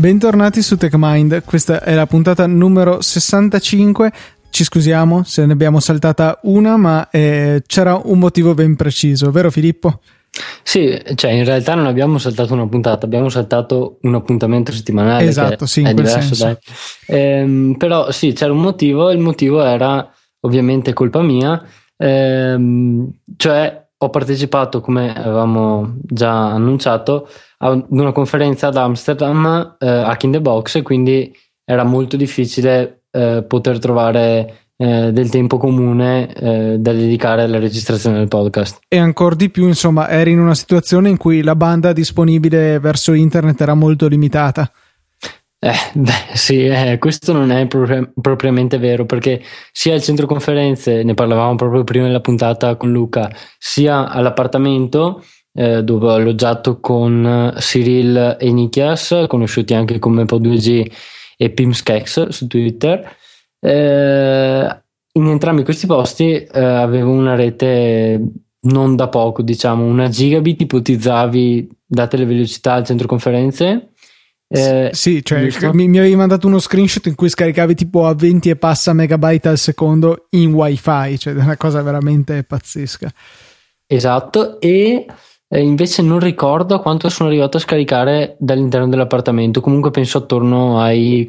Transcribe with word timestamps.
Bentornati 0.00 0.62
su 0.62 0.78
TechMind, 0.78 1.44
questa 1.44 1.82
è 1.82 1.94
la 1.94 2.06
puntata 2.06 2.46
numero 2.46 3.02
65. 3.02 4.10
Ci 4.48 4.64
scusiamo 4.64 5.24
se 5.24 5.44
ne 5.44 5.52
abbiamo 5.52 5.78
saltata 5.78 6.38
una, 6.44 6.78
ma 6.78 7.10
eh, 7.10 7.62
c'era 7.66 8.00
un 8.02 8.18
motivo 8.18 8.54
ben 8.54 8.76
preciso, 8.76 9.30
vero 9.30 9.50
Filippo? 9.50 10.00
Sì, 10.62 10.98
cioè 11.16 11.32
in 11.32 11.44
realtà 11.44 11.74
non 11.74 11.84
abbiamo 11.84 12.16
saltato 12.16 12.54
una 12.54 12.66
puntata, 12.66 13.04
abbiamo 13.04 13.28
saltato 13.28 13.98
un 14.00 14.14
appuntamento 14.14 14.72
settimanale. 14.72 15.26
Esatto, 15.26 15.66
sì, 15.66 15.82
è 15.82 15.92
diverso. 15.92 16.58
Ehm, 17.06 17.74
però 17.76 18.10
sì, 18.10 18.32
c'era 18.32 18.52
un 18.52 18.60
motivo, 18.62 19.10
il 19.10 19.18
motivo 19.18 19.62
era 19.62 20.10
ovviamente 20.40 20.94
colpa 20.94 21.20
mia, 21.20 21.62
ehm, 21.98 23.06
cioè 23.36 23.86
ho 24.02 24.08
partecipato, 24.08 24.80
come 24.80 25.12
avevamo 25.12 25.96
già 26.02 26.52
annunciato, 26.52 27.28
ad 27.58 27.84
una 27.90 28.12
conferenza 28.12 28.68
ad 28.68 28.76
Amsterdam, 28.76 29.76
eh, 29.78 29.86
Hack 29.86 30.22
in 30.22 30.32
the 30.32 30.40
Box, 30.40 30.80
quindi 30.82 31.30
era 31.62 31.84
molto 31.84 32.16
difficile 32.16 33.02
eh, 33.10 33.44
poter 33.46 33.78
trovare 33.78 34.68
eh, 34.78 35.12
del 35.12 35.28
tempo 35.28 35.58
comune 35.58 36.32
eh, 36.32 36.76
da 36.78 36.92
dedicare 36.92 37.42
alla 37.42 37.58
registrazione 37.58 38.16
del 38.16 38.28
podcast. 38.28 38.78
E 38.88 38.96
ancora 38.96 39.34
di 39.34 39.50
più, 39.50 39.66
insomma, 39.66 40.08
eri 40.08 40.30
in 40.30 40.40
una 40.40 40.54
situazione 40.54 41.10
in 41.10 41.18
cui 41.18 41.42
la 41.42 41.54
banda 41.54 41.92
disponibile 41.92 42.78
verso 42.78 43.12
internet 43.12 43.60
era 43.60 43.74
molto 43.74 44.08
limitata. 44.08 44.72
Eh, 45.62 45.72
beh, 45.94 46.34
sì, 46.34 46.64
eh, 46.64 46.96
questo 46.98 47.32
non 47.32 47.50
è 47.52 47.66
pro- 47.66 48.10
propriamente 48.18 48.78
vero 48.78 49.04
perché 49.04 49.42
sia 49.72 49.92
al 49.92 50.02
centro 50.02 50.26
conferenze, 50.26 51.02
ne 51.02 51.14
parlavamo 51.14 51.54
proprio 51.54 51.84
prima 51.84 52.06
della 52.06 52.20
puntata 52.20 52.76
con 52.76 52.90
Luca, 52.90 53.30
sia 53.58 54.08
all'appartamento 54.08 55.22
eh, 55.52 55.82
dove 55.82 56.06
ho 56.06 56.14
alloggiato 56.14 56.80
con 56.80 57.54
Cyril 57.58 58.36
e 58.40 58.52
Nikias, 58.52 59.24
conosciuti 59.28 59.74
anche 59.74 59.98
come 59.98 60.24
Po2G 60.24 60.90
e 61.36 61.50
Pimskex 61.50 62.28
su 62.28 62.46
Twitter. 62.46 63.16
Eh, 63.60 64.82
in 65.12 65.26
entrambi 65.26 65.64
questi 65.64 65.86
posti 65.86 66.42
eh, 66.42 66.64
avevo 66.64 67.10
una 67.10 67.34
rete 67.34 68.20
non 68.62 68.96
da 68.96 69.08
poco, 69.08 69.42
diciamo, 69.42 69.84
una 69.84 70.08
gigabit 70.08 70.62
ipotizzavi 70.62 71.68
date 71.84 72.16
le 72.16 72.24
velocità 72.24 72.74
al 72.74 72.84
centro 72.84 73.08
conferenze 73.08 73.90
eh, 74.52 74.90
sì, 74.92 75.24
cioè 75.24 75.48
mi, 75.72 75.86
mi, 75.86 75.98
avevi 75.98 76.16
mandato 76.16 76.48
uno 76.48 76.58
screenshot 76.58 77.06
in 77.06 77.14
cui 77.14 77.28
scaricavi 77.28 77.76
tipo 77.76 78.06
a 78.06 78.14
20 78.14 78.50
e 78.50 78.56
passa 78.56 78.92
megabyte 78.92 79.48
al 79.48 79.58
secondo 79.58 80.26
in 80.30 80.52
wifi, 80.52 81.18
cioè 81.20 81.34
una 81.34 81.56
cosa 81.56 81.80
veramente 81.82 82.42
pazzesca. 82.42 83.12
Esatto, 83.86 84.60
e 84.60 85.06
eh, 85.46 85.62
invece 85.62 86.02
non 86.02 86.18
ricordo 86.18 86.80
quanto 86.80 87.08
sono 87.08 87.28
arrivato 87.28 87.58
a 87.58 87.60
scaricare 87.60 88.36
dall'interno 88.40 88.88
dell'appartamento, 88.88 89.60
comunque 89.60 89.92
penso 89.92 90.18
attorno 90.18 90.80
ai 90.80 91.28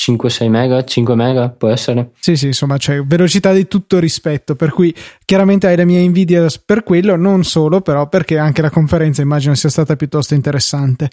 5-6 0.00 0.48
mega, 0.48 0.84
5 0.84 1.14
mega 1.16 1.48
può 1.50 1.68
essere. 1.68 2.12
Sì, 2.20 2.36
sì, 2.36 2.46
insomma, 2.46 2.76
c'è 2.76 3.02
velocità 3.02 3.52
di 3.52 3.66
tutto 3.66 3.98
rispetto, 3.98 4.54
per 4.54 4.70
cui 4.70 4.94
chiaramente 5.24 5.66
hai 5.66 5.76
la 5.76 5.84
mia 5.84 5.98
invidia 5.98 6.46
per 6.64 6.84
quello, 6.84 7.16
non 7.16 7.42
solo, 7.42 7.80
però 7.80 8.08
perché 8.08 8.38
anche 8.38 8.62
la 8.62 8.70
conferenza 8.70 9.20
immagino 9.20 9.56
sia 9.56 9.68
stata 9.68 9.96
piuttosto 9.96 10.34
interessante. 10.34 11.10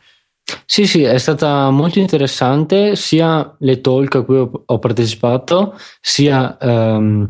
Sì, 0.65 0.85
sì, 0.87 1.03
è 1.03 1.17
stata 1.17 1.69
molto 1.69 1.99
interessante 1.99 2.95
sia 2.95 3.55
le 3.59 3.81
talk 3.81 4.15
a 4.15 4.23
cui 4.23 4.37
ho, 4.37 4.63
ho 4.65 4.79
partecipato, 4.79 5.77
sia 6.01 6.57
um, 6.61 7.29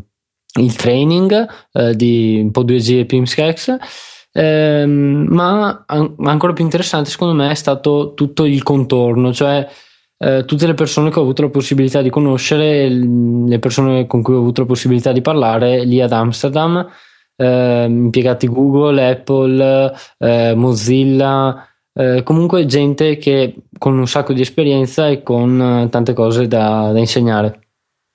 il 0.59 0.75
training 0.75 1.47
uh, 1.73 1.91
di 1.93 2.39
un 2.43 2.51
po' 2.51 2.63
2G 2.63 2.99
e 2.99 3.05
Pimskex. 3.05 3.77
Um, 4.31 5.25
ma 5.29 5.83
an- 5.87 6.15
ancora 6.19 6.53
più 6.53 6.63
interessante 6.63 7.09
secondo 7.09 7.33
me 7.33 7.49
è 7.49 7.55
stato 7.55 8.13
tutto 8.13 8.45
il 8.45 8.61
contorno, 8.61 9.33
cioè 9.33 9.67
uh, 10.17 10.45
tutte 10.45 10.67
le 10.67 10.75
persone 10.75 11.09
che 11.09 11.19
ho 11.19 11.23
avuto 11.23 11.41
la 11.41 11.49
possibilità 11.49 12.01
di 12.01 12.09
conoscere, 12.09 12.87
le 12.89 13.59
persone 13.59 14.05
con 14.05 14.21
cui 14.21 14.35
ho 14.35 14.39
avuto 14.39 14.61
la 14.61 14.67
possibilità 14.67 15.11
di 15.11 15.21
parlare 15.21 15.83
lì 15.83 15.99
ad 15.99 16.11
Amsterdam, 16.11 16.87
uh, 17.37 17.43
impiegati 17.43 18.47
Google, 18.47 19.09
Apple, 19.09 19.93
uh, 20.17 20.55
Mozilla, 20.55 21.68
eh, 21.99 22.23
comunque 22.23 22.65
gente 22.65 23.17
che 23.17 23.55
con 23.77 23.97
un 23.97 24.07
sacco 24.07 24.31
di 24.31 24.39
esperienza 24.39 25.09
e 25.09 25.21
con 25.21 25.61
eh, 25.61 25.89
tante 25.89 26.13
cose 26.13 26.47
da, 26.47 26.91
da 26.93 26.99
insegnare. 26.99 27.59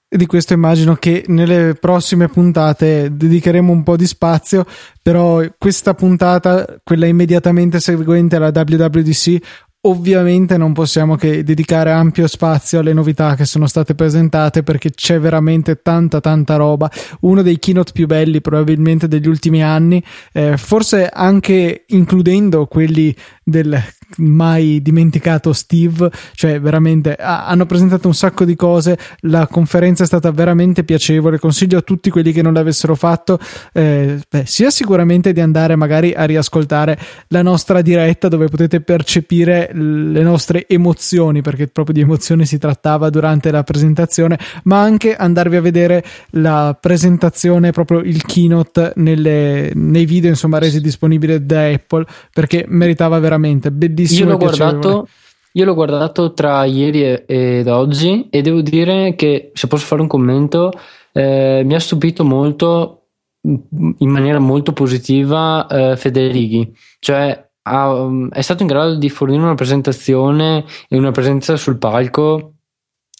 E 0.08 0.16
di 0.16 0.24
questo 0.24 0.54
immagino 0.54 0.94
che 0.94 1.24
nelle 1.26 1.74
prossime 1.74 2.28
puntate 2.28 3.14
dedicheremo 3.14 3.70
un 3.70 3.82
po' 3.82 3.96
di 3.96 4.06
spazio, 4.06 4.64
però 5.02 5.42
questa 5.58 5.92
puntata, 5.92 6.78
quella 6.82 7.06
immediatamente 7.06 7.78
seguente 7.78 8.36
alla 8.36 8.52
WWDC, 8.54 9.40
Ovviamente 9.86 10.56
non 10.56 10.72
possiamo 10.72 11.14
che 11.14 11.44
dedicare 11.44 11.90
ampio 11.90 12.26
spazio 12.26 12.78
alle 12.78 12.94
novità 12.94 13.34
che 13.34 13.44
sono 13.44 13.66
state 13.66 13.94
presentate 13.94 14.62
perché 14.62 14.90
c'è 14.90 15.20
veramente 15.20 15.82
tanta 15.82 16.20
tanta 16.20 16.56
roba. 16.56 16.90
Uno 17.20 17.42
dei 17.42 17.58
keynote 17.58 17.92
più 17.92 18.06
belli 18.06 18.40
probabilmente 18.40 19.08
degli 19.08 19.28
ultimi 19.28 19.62
anni, 19.62 20.02
eh, 20.32 20.56
forse 20.56 21.06
anche 21.06 21.84
includendo 21.88 22.64
quelli 22.64 23.14
del 23.44 23.80
mai 24.16 24.80
dimenticato 24.80 25.52
Steve, 25.52 26.10
cioè 26.34 26.60
veramente 26.60 27.14
ah, 27.14 27.46
hanno 27.46 27.66
presentato 27.66 28.08
un 28.08 28.14
sacco 28.14 28.44
di 28.44 28.56
cose, 28.56 28.98
la 29.20 29.46
conferenza 29.46 30.04
è 30.04 30.06
stata 30.06 30.30
veramente 30.30 30.84
piacevole, 30.84 31.38
consiglio 31.38 31.78
a 31.78 31.82
tutti 31.82 32.10
quelli 32.10 32.32
che 32.32 32.42
non 32.42 32.54
l'avessero 32.54 32.94
fatto, 32.94 33.38
eh, 33.72 34.20
beh, 34.28 34.44
sia 34.46 34.70
sicuramente 34.70 35.32
di 35.32 35.40
andare 35.40 35.76
magari 35.76 36.12
a 36.12 36.24
riascoltare 36.24 36.98
la 37.28 37.42
nostra 37.42 37.82
diretta 37.82 38.28
dove 38.28 38.48
potete 38.48 38.80
percepire 38.80 39.70
le 39.72 40.22
nostre 40.22 40.66
emozioni, 40.66 41.42
perché 41.42 41.68
proprio 41.68 41.94
di 41.94 42.00
emozioni 42.00 42.46
si 42.46 42.58
trattava 42.58 43.10
durante 43.10 43.50
la 43.50 43.62
presentazione, 43.62 44.38
ma 44.64 44.80
anche 44.80 45.14
andarvi 45.14 45.56
a 45.56 45.60
vedere 45.60 46.04
la 46.30 46.76
presentazione, 46.80 47.72
proprio 47.72 48.00
il 48.00 48.24
keynote 48.24 48.92
nelle, 48.96 49.70
nei 49.74 50.06
video 50.06 50.30
insomma 50.30 50.58
resi 50.58 50.80
disponibili 50.80 51.44
da 51.44 51.66
Apple, 51.66 52.06
perché 52.32 52.64
meritava 52.68 53.18
veramente 53.18 53.33
bellissimo 53.38 53.70
bellissimo. 53.70 54.24
Io 54.24 54.30
l'ho, 54.30 54.38
guardato, 54.38 55.08
io 55.52 55.64
l'ho 55.64 55.74
guardato 55.74 56.32
tra 56.32 56.64
ieri 56.64 57.22
ed 57.26 57.68
oggi 57.68 58.28
e 58.30 58.42
devo 58.42 58.60
dire 58.60 59.14
che, 59.14 59.50
se 59.54 59.66
posso 59.66 59.86
fare 59.86 60.02
un 60.02 60.08
commento, 60.08 60.72
eh, 61.12 61.62
mi 61.64 61.74
ha 61.74 61.80
stupito 61.80 62.24
molto 62.24 63.00
in 63.46 64.08
maniera 64.08 64.38
molto 64.38 64.72
positiva 64.72 65.66
eh, 65.66 65.96
Federighi, 65.96 66.74
cioè 66.98 67.46
ha, 67.62 68.08
è 68.30 68.40
stato 68.40 68.62
in 68.62 68.68
grado 68.68 68.94
di 68.94 69.08
fornire 69.10 69.42
una 69.42 69.54
presentazione 69.54 70.64
e 70.88 70.96
una 70.96 71.10
presenza 71.10 71.56
sul 71.56 71.78
palco 71.78 72.54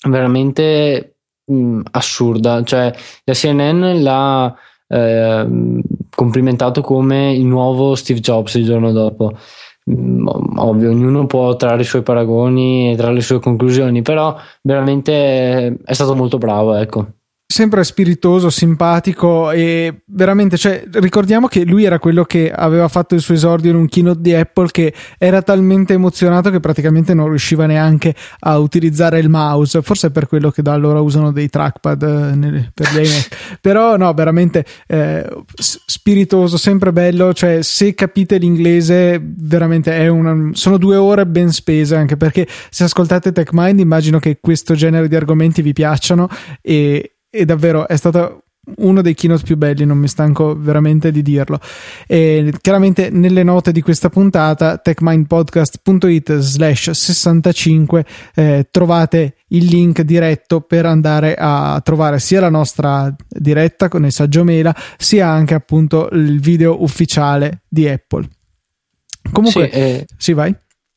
veramente 0.08 1.16
mh, 1.44 1.80
assurda, 1.92 2.62
cioè 2.62 2.92
la 3.24 3.32
CNN 3.32 4.02
l'ha 4.02 4.54
eh, 4.86 5.82
complimentato 6.14 6.80
come 6.80 7.32
il 7.32 7.44
nuovo 7.44 7.94
Steve 7.94 8.20
Jobs 8.20 8.54
il 8.54 8.64
giorno 8.64 8.92
dopo. 8.92 9.32
Mm, 9.32 9.38
ovvio, 9.86 10.90
ognuno 10.90 11.26
può 11.26 11.54
trarre 11.56 11.82
i 11.82 11.84
suoi 11.84 12.02
paragoni 12.02 12.92
e 12.92 12.96
trarre 12.96 13.14
le 13.14 13.20
sue 13.20 13.40
conclusioni, 13.40 14.02
però 14.02 14.36
veramente 14.62 15.76
è 15.84 15.92
stato 15.92 16.14
molto 16.14 16.38
bravo, 16.38 16.74
ecco 16.74 17.06
sempre 17.54 17.84
spiritoso, 17.84 18.50
simpatico 18.50 19.52
e 19.52 20.02
veramente, 20.06 20.56
cioè, 20.56 20.82
ricordiamo 20.94 21.46
che 21.46 21.64
lui 21.64 21.84
era 21.84 22.00
quello 22.00 22.24
che 22.24 22.50
aveva 22.50 22.88
fatto 22.88 23.14
il 23.14 23.20
suo 23.20 23.34
esordio 23.34 23.70
in 23.70 23.76
un 23.76 23.86
keynote 23.86 24.20
di 24.20 24.34
Apple 24.34 24.72
che 24.72 24.92
era 25.18 25.40
talmente 25.40 25.92
emozionato 25.92 26.50
che 26.50 26.58
praticamente 26.58 27.14
non 27.14 27.28
riusciva 27.28 27.66
neanche 27.66 28.12
a 28.40 28.58
utilizzare 28.58 29.20
il 29.20 29.28
mouse, 29.28 29.82
forse 29.82 30.08
è 30.08 30.10
per 30.10 30.26
quello 30.26 30.50
che 30.50 30.62
da 30.62 30.72
allora 30.72 30.98
usano 30.98 31.30
dei 31.30 31.48
trackpad 31.48 32.02
eh, 32.02 32.34
nel, 32.34 32.72
per 32.74 32.88
gli 32.92 33.06
iMac, 33.06 33.58
però 33.62 33.96
no, 33.96 34.12
veramente 34.14 34.64
eh, 34.88 35.24
spiritoso, 35.54 36.56
sempre 36.56 36.92
bello, 36.92 37.32
cioè 37.34 37.62
se 37.62 37.94
capite 37.94 38.36
l'inglese 38.36 39.22
veramente 39.22 39.96
è 39.96 40.08
una, 40.08 40.50
sono 40.54 40.76
due 40.76 40.96
ore 40.96 41.24
ben 41.24 41.52
spese 41.52 41.94
anche 41.94 42.16
perché 42.16 42.48
se 42.68 42.82
ascoltate 42.82 43.30
TechMind 43.30 43.78
immagino 43.78 44.18
che 44.18 44.38
questo 44.40 44.74
genere 44.74 45.06
di 45.06 45.14
argomenti 45.14 45.62
vi 45.62 45.72
piacciono 45.72 46.28
e, 46.60 47.10
e 47.34 47.44
davvero 47.44 47.88
è 47.88 47.96
stato 47.96 48.44
uno 48.76 49.02
dei 49.02 49.14
keynote 49.14 49.42
più 49.42 49.56
belli, 49.56 49.84
non 49.84 49.98
mi 49.98 50.08
stanco 50.08 50.56
veramente 50.56 51.10
di 51.10 51.20
dirlo. 51.22 51.58
E 52.06 52.52
chiaramente 52.60 53.10
nelle 53.10 53.42
note 53.42 53.72
di 53.72 53.82
questa 53.82 54.08
puntata, 54.08 54.78
techmindpodcast.it 54.78 56.38
slash 56.38 56.90
65 56.90 58.06
eh, 58.34 58.68
trovate 58.70 59.36
il 59.48 59.66
link 59.66 60.00
diretto 60.02 60.60
per 60.60 60.86
andare 60.86 61.34
a 61.36 61.80
trovare 61.84 62.18
sia 62.18 62.40
la 62.40 62.48
nostra 62.48 63.14
diretta 63.28 63.88
con 63.88 64.04
il 64.04 64.12
saggio 64.12 64.44
mela, 64.44 64.74
sia 64.96 65.28
anche 65.28 65.54
appunto 65.54 66.08
il 66.12 66.40
video 66.40 66.82
ufficiale 66.82 67.64
di 67.68 67.88
Apple. 67.88 68.28
Comunque, 69.30 69.70
sì, 69.70 69.78
eh, 69.78 70.06
sì 70.16 70.32
vai. 70.32 70.54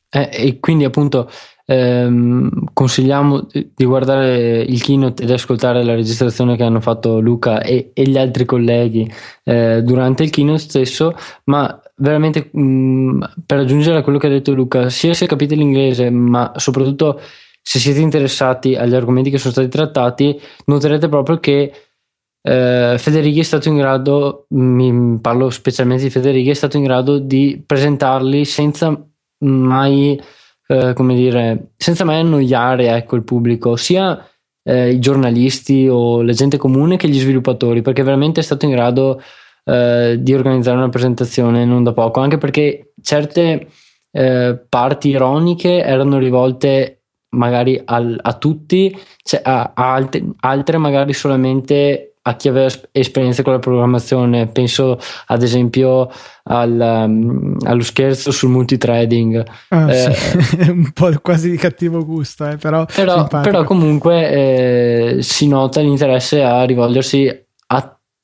Eh, 0.10 0.30
e 0.31 0.60
quindi 0.60 0.86
appunto 0.86 1.30
ehm, 1.67 2.49
consigliamo 2.73 3.47
di 3.51 3.85
guardare 3.85 4.61
il 4.61 4.81
keynote 4.81 5.23
ed 5.23 5.31
ascoltare 5.31 5.83
la 5.83 5.93
registrazione 5.93 6.55
che 6.55 6.63
hanno 6.63 6.79
fatto 6.79 7.19
Luca 7.19 7.61
e, 7.61 7.91
e 7.93 8.03
gli 8.03 8.17
altri 8.17 8.45
colleghi 8.45 9.11
eh, 9.43 9.81
durante 9.83 10.23
il 10.23 10.29
keynote 10.29 10.59
stesso, 10.59 11.13
ma 11.45 11.79
veramente 11.97 12.49
mh, 12.51 12.61
mm, 12.61 13.21
per 13.45 13.59
aggiungere 13.59 13.99
a 13.99 14.01
quello 14.01 14.17
che 14.17 14.27
ha 14.27 14.31
detto 14.31 14.53
Luca, 14.53 14.89
sia 14.89 15.13
se 15.13 15.25
capite 15.25 15.55
l'inglese, 15.55 16.09
ma 16.09 16.53
soprattutto 16.55 17.19
se 17.61 17.79
siete 17.79 17.99
interessati 17.99 18.75
agli 18.75 18.95
argomenti 18.95 19.29
che 19.29 19.37
sono 19.37 19.51
stati 19.51 19.67
trattati, 19.67 20.39
noterete 20.65 21.09
proprio 21.09 21.39
che 21.39 21.71
eh, 22.41 22.95
Federighi 22.97 23.41
è 23.41 23.43
stato 23.43 23.67
in 23.67 23.75
grado, 23.75 24.45
mi 24.51 25.19
parlo 25.19 25.49
specialmente 25.49 26.03
di 26.03 26.09
Federighi, 26.09 26.49
è 26.49 26.53
stato 26.53 26.77
in 26.77 26.83
grado 26.83 27.17
di 27.17 27.61
presentarli 27.65 28.45
senza 28.45 28.97
mai, 29.39 30.17
eh, 30.67 30.93
come 30.93 31.15
dire, 31.15 31.71
senza 31.77 32.03
mai 32.03 32.19
annoiare 32.19 32.95
ecco, 32.95 33.15
il 33.15 33.23
pubblico, 33.23 33.75
sia 33.75 34.27
eh, 34.63 34.91
i 34.91 34.99
giornalisti 34.99 35.87
o 35.89 36.21
la 36.21 36.33
gente 36.33 36.57
comune 36.57 36.97
che 36.97 37.07
gli 37.07 37.19
sviluppatori, 37.19 37.81
perché 37.81 38.03
veramente 38.03 38.41
è 38.41 38.43
stato 38.43 38.65
in 38.65 38.71
grado 38.71 39.21
eh, 39.63 40.17
di 40.19 40.33
organizzare 40.33 40.77
una 40.77 40.89
presentazione 40.89 41.65
non 41.65 41.83
da 41.83 41.93
poco, 41.93 42.19
anche 42.19 42.37
perché 42.37 42.93
certe 43.01 43.67
eh, 44.11 44.65
parti 44.67 45.09
ironiche 45.09 45.81
erano 45.83 46.17
rivolte 46.17 47.03
magari 47.29 47.81
al, 47.85 48.17
a 48.21 48.33
tutti, 48.33 48.97
cioè 49.23 49.41
a, 49.43 49.71
a 49.73 49.93
altre, 49.93 50.23
altre 50.39 50.77
magari 50.77 51.13
solamente 51.13 52.16
a 52.27 52.35
chi 52.35 52.50
aveva 52.50 52.69
esperienza 52.91 53.41
con 53.44 53.53
la 53.53 53.59
programmazione. 53.59 54.47
Penso 54.47 55.00
ad 55.27 55.41
esempio 55.41 56.09
al, 56.44 57.06
um, 57.07 57.56
allo 57.65 57.83
scherzo 57.83 58.31
sul 58.31 58.50
multitrading. 58.50 59.44
Ah, 59.69 59.91
eh, 59.91 60.13
sì. 60.13 60.59
un 60.69 60.91
po' 60.91 61.12
quasi 61.21 61.50
di 61.50 61.57
cattivo 61.57 62.06
gusto, 62.06 62.47
eh, 62.47 62.57
però, 62.57 62.85
però, 62.85 63.27
però 63.27 63.63
comunque 63.63 64.29
eh, 64.29 65.18
si 65.21 65.47
nota 65.47 65.81
l'interesse 65.81 66.44
a 66.44 66.63
rivolgersi 66.63 67.45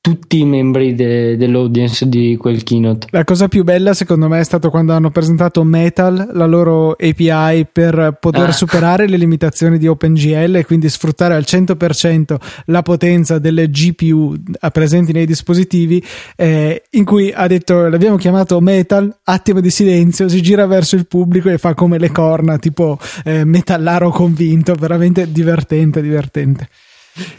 tutti 0.04 0.40
i 0.40 0.44
membri 0.44 0.94
de- 0.94 1.34
dell'audience 1.38 2.06
di 2.06 2.36
quel 2.38 2.62
keynote. 2.62 3.06
La 3.10 3.24
cosa 3.24 3.48
più 3.48 3.64
bella 3.64 3.94
secondo 3.94 4.28
me 4.28 4.38
è 4.38 4.44
stato 4.44 4.68
quando 4.68 4.92
hanno 4.92 5.08
presentato 5.08 5.64
Metal, 5.64 6.28
la 6.34 6.44
loro 6.44 6.90
API 6.90 7.66
per 7.72 8.18
poter 8.20 8.50
ah. 8.50 8.52
superare 8.52 9.08
le 9.08 9.16
limitazioni 9.16 9.78
di 9.78 9.86
OpenGL 9.86 10.56
e 10.56 10.66
quindi 10.66 10.90
sfruttare 10.90 11.32
al 11.32 11.44
100% 11.46 12.36
la 12.66 12.82
potenza 12.82 13.38
delle 13.38 13.70
GPU 13.70 14.34
presenti 14.70 15.12
nei 15.12 15.24
dispositivi, 15.24 16.04
eh, 16.36 16.82
in 16.90 17.04
cui 17.06 17.32
ha 17.34 17.46
detto 17.46 17.88
l'abbiamo 17.88 18.16
chiamato 18.16 18.60
Metal, 18.60 19.20
attimo 19.24 19.60
di 19.60 19.70
silenzio, 19.70 20.28
si 20.28 20.42
gira 20.42 20.66
verso 20.66 20.96
il 20.96 21.06
pubblico 21.06 21.48
e 21.48 21.56
fa 21.56 21.72
come 21.72 21.96
le 21.96 22.10
corna, 22.10 22.58
tipo 22.58 22.98
eh, 23.24 23.46
metallaro 23.46 24.10
convinto, 24.10 24.74
veramente 24.74 25.32
divertente, 25.32 26.02
divertente. 26.02 26.68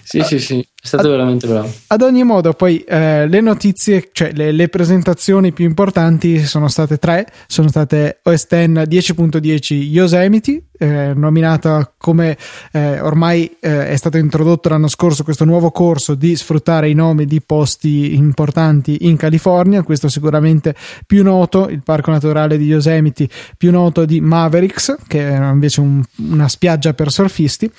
Sì, 0.04 0.22
sì, 0.22 0.40
sì, 0.40 0.60
è 0.60 0.88
stato 0.88 1.08
ad, 1.08 1.12
veramente 1.12 1.48
bravo. 1.48 1.70
Ad 1.88 2.02
ogni 2.02 2.24
modo, 2.24 2.54
poi 2.54 2.80
eh, 2.80 3.28
le 3.28 3.42
notizie, 3.42 4.08
cioè 4.14 4.32
le, 4.32 4.54
le, 4.54 4.70
presentazioni 4.70 5.52
più 5.52 5.66
importanti 5.66 6.46
sono 6.46 6.70
state 6.70 6.98
tre: 6.98 7.28
sono 7.48 7.68
state 7.68 8.20
OS 8.24 8.48
X 8.48 8.54
10.10 8.54 9.74
Yosemite, 9.74 10.64
eh, 10.78 11.12
nominata 11.14 11.94
come 11.98 12.38
eh, 12.72 13.02
ormai 13.02 13.58
eh, 13.60 13.90
è 13.90 13.96
stato 13.98 14.18
introdotto 14.18 14.70
l'anno 14.70 14.88
scorso 14.88 15.26
questo 15.26 15.44
nuovo 15.44 15.72
corso 15.72 16.16
di 16.16 16.38
sfruttare 16.38 16.90
i 16.90 16.94
nomi 16.94 17.26
di 17.26 17.42
posti 17.42 18.16
importanti 18.16 19.08
in 19.08 19.18
California. 19.18 19.84
Questo 19.84 20.08
sicuramente 20.08 20.74
più 21.06 21.22
noto, 21.22 21.68
il 21.68 21.84
parco 21.84 22.12
naturale 22.12 22.58
di 22.58 22.64
Yosemite, 22.64 23.28
più 23.58 23.72
noto 23.72 24.06
di 24.06 24.22
Mavericks, 24.22 24.96
che 25.06 25.28
è 25.28 25.50
invece 25.52 25.82
un, 25.82 26.02
una 26.30 26.48
spiaggia 26.48 26.94
per 26.94 27.12
surfisti. 27.12 27.70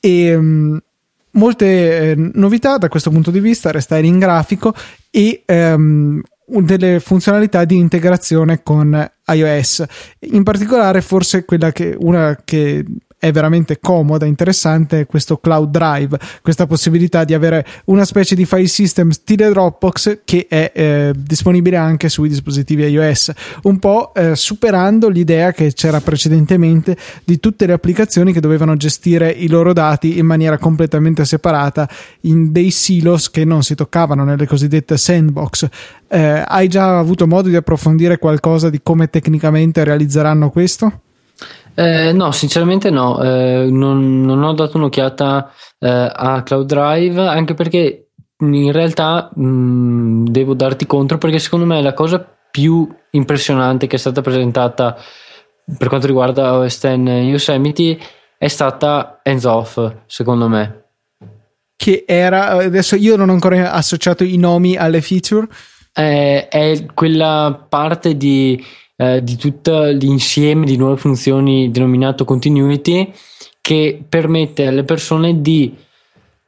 E. 0.00 0.82
Molte 1.32 2.10
eh, 2.10 2.14
novità 2.34 2.76
da 2.76 2.88
questo 2.88 3.10
punto 3.10 3.30
di 3.30 3.40
vista, 3.40 3.70
restare 3.70 4.06
in 4.06 4.18
grafico 4.18 4.74
e 5.10 5.42
ehm, 5.46 6.20
delle 6.46 6.98
funzionalità 7.00 7.64
di 7.64 7.76
integrazione 7.76 8.62
con 8.62 9.10
iOS. 9.26 9.84
In 10.32 10.42
particolare, 10.42 11.00
forse 11.00 11.44
quella 11.44 11.70
che 11.70 11.94
una 11.98 12.40
che 12.44 12.84
è 13.20 13.30
veramente 13.32 13.78
comoda, 13.78 14.24
interessante 14.24 15.04
questo 15.04 15.36
Cloud 15.36 15.70
Drive, 15.70 16.18
questa 16.40 16.66
possibilità 16.66 17.24
di 17.24 17.34
avere 17.34 17.66
una 17.84 18.06
specie 18.06 18.34
di 18.34 18.46
file 18.46 18.66
system 18.66 19.10
stile 19.10 19.50
Dropbox 19.50 20.20
che 20.24 20.46
è 20.48 20.72
eh, 20.74 21.12
disponibile 21.14 21.76
anche 21.76 22.08
sui 22.08 22.30
dispositivi 22.30 22.82
iOS, 22.84 23.30
un 23.64 23.78
po' 23.78 24.14
eh, 24.14 24.34
superando 24.34 25.10
l'idea 25.10 25.52
che 25.52 25.74
c'era 25.74 26.00
precedentemente 26.00 26.96
di 27.22 27.38
tutte 27.38 27.66
le 27.66 27.74
applicazioni 27.74 28.32
che 28.32 28.40
dovevano 28.40 28.74
gestire 28.74 29.28
i 29.28 29.48
loro 29.48 29.74
dati 29.74 30.16
in 30.16 30.24
maniera 30.24 30.56
completamente 30.56 31.26
separata 31.26 31.86
in 32.22 32.52
dei 32.52 32.70
silos 32.70 33.30
che 33.30 33.44
non 33.44 33.62
si 33.62 33.74
toccavano 33.74 34.24
nelle 34.24 34.46
cosiddette 34.46 34.96
sandbox. 34.96 35.68
Eh, 36.08 36.42
hai 36.46 36.68
già 36.68 36.98
avuto 36.98 37.26
modo 37.26 37.50
di 37.50 37.56
approfondire 37.56 38.16
qualcosa 38.16 38.70
di 38.70 38.80
come 38.82 39.10
tecnicamente 39.10 39.84
realizzeranno 39.84 40.48
questo? 40.48 41.00
Eh, 41.80 42.12
no, 42.12 42.30
sinceramente 42.30 42.90
no, 42.90 43.22
eh, 43.22 43.66
non, 43.70 44.20
non, 44.20 44.42
ho 44.42 44.52
dato 44.52 44.76
un'occhiata 44.76 45.50
eh, 45.78 46.12
a 46.14 46.42
Cloud 46.42 46.66
Drive 46.66 47.26
anche 47.26 47.54
perché 47.54 48.10
in 48.40 48.70
realtà 48.70 49.30
mh, 49.34 49.42
mm, 49.42 50.26
devo 50.26 50.52
darti 50.52 50.84
contro 50.84 51.16
perché 51.16 51.38
secondo 51.38 51.64
me 51.64 51.80
la 51.80 51.94
cosa 51.94 52.22
più 52.50 52.86
impressionante 53.12 53.86
che 53.86 53.96
è 53.96 53.98
stata 53.98 54.20
presentata 54.20 54.94
per 55.78 55.88
quanto 55.88 56.06
riguarda 56.06 56.58
OS 56.58 56.80
X 56.80 56.84
Yosemite 56.98 57.98
è 58.36 58.48
stata 58.48 59.20
hands 59.22 59.44
off 59.44 59.94
secondo 60.04 60.48
me. 60.48 60.84
Che 61.76 62.04
era 62.06 62.48
adesso 62.48 62.94
io 62.94 63.16
non 63.16 63.30
ho 63.30 63.32
ancora 63.32 63.72
associato 63.72 64.22
i 64.22 64.36
nomi 64.36 64.76
alle 64.76 65.00
feature. 65.00 65.46
Eh, 65.94 66.46
è 66.46 66.84
quella 66.92 67.66
parte 67.70 68.18
di 68.18 68.62
eh, 69.00 69.24
di 69.24 69.36
tutto 69.36 69.84
l'insieme 69.84 70.66
di 70.66 70.76
nuove 70.76 70.98
funzioni 70.98 71.70
denominato 71.70 72.26
continuity 72.26 73.10
che 73.62 74.02
permette 74.06 74.66
alle 74.66 74.84
persone 74.84 75.40
di 75.40 75.74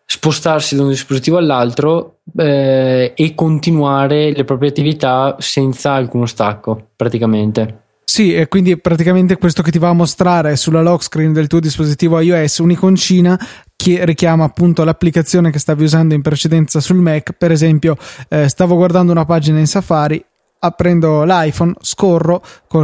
spostarsi 0.04 0.76
da 0.76 0.82
un 0.82 0.90
dispositivo 0.90 1.38
all'altro 1.38 2.18
eh, 2.36 3.14
e 3.16 3.34
continuare 3.34 4.32
le 4.32 4.44
proprie 4.44 4.68
attività 4.68 5.36
senza 5.38 5.92
alcuno 5.92 6.26
stacco 6.26 6.90
praticamente. 6.94 7.80
Sì, 8.04 8.34
e 8.34 8.46
quindi 8.48 8.76
praticamente 8.76 9.38
questo 9.38 9.62
che 9.62 9.70
ti 9.70 9.78
va 9.78 9.88
a 9.88 9.94
mostrare 9.94 10.56
sulla 10.56 10.82
lock 10.82 11.04
screen 11.04 11.32
del 11.32 11.46
tuo 11.46 11.60
dispositivo 11.60 12.20
iOS 12.20 12.58
un'iconcina 12.58 13.40
che 13.74 14.04
richiama 14.04 14.44
appunto 14.44 14.84
l'applicazione 14.84 15.50
che 15.50 15.58
stavi 15.58 15.84
usando 15.84 16.12
in 16.12 16.20
precedenza 16.20 16.80
sul 16.80 16.98
Mac. 16.98 17.32
Per 17.32 17.50
esempio, 17.50 17.96
eh, 18.28 18.50
stavo 18.50 18.76
guardando 18.76 19.12
una 19.12 19.24
pagina 19.24 19.58
in 19.58 19.66
Safari, 19.66 20.22
prendo 20.70 21.24
l'iPhone, 21.24 21.74
scorro 21.80 22.42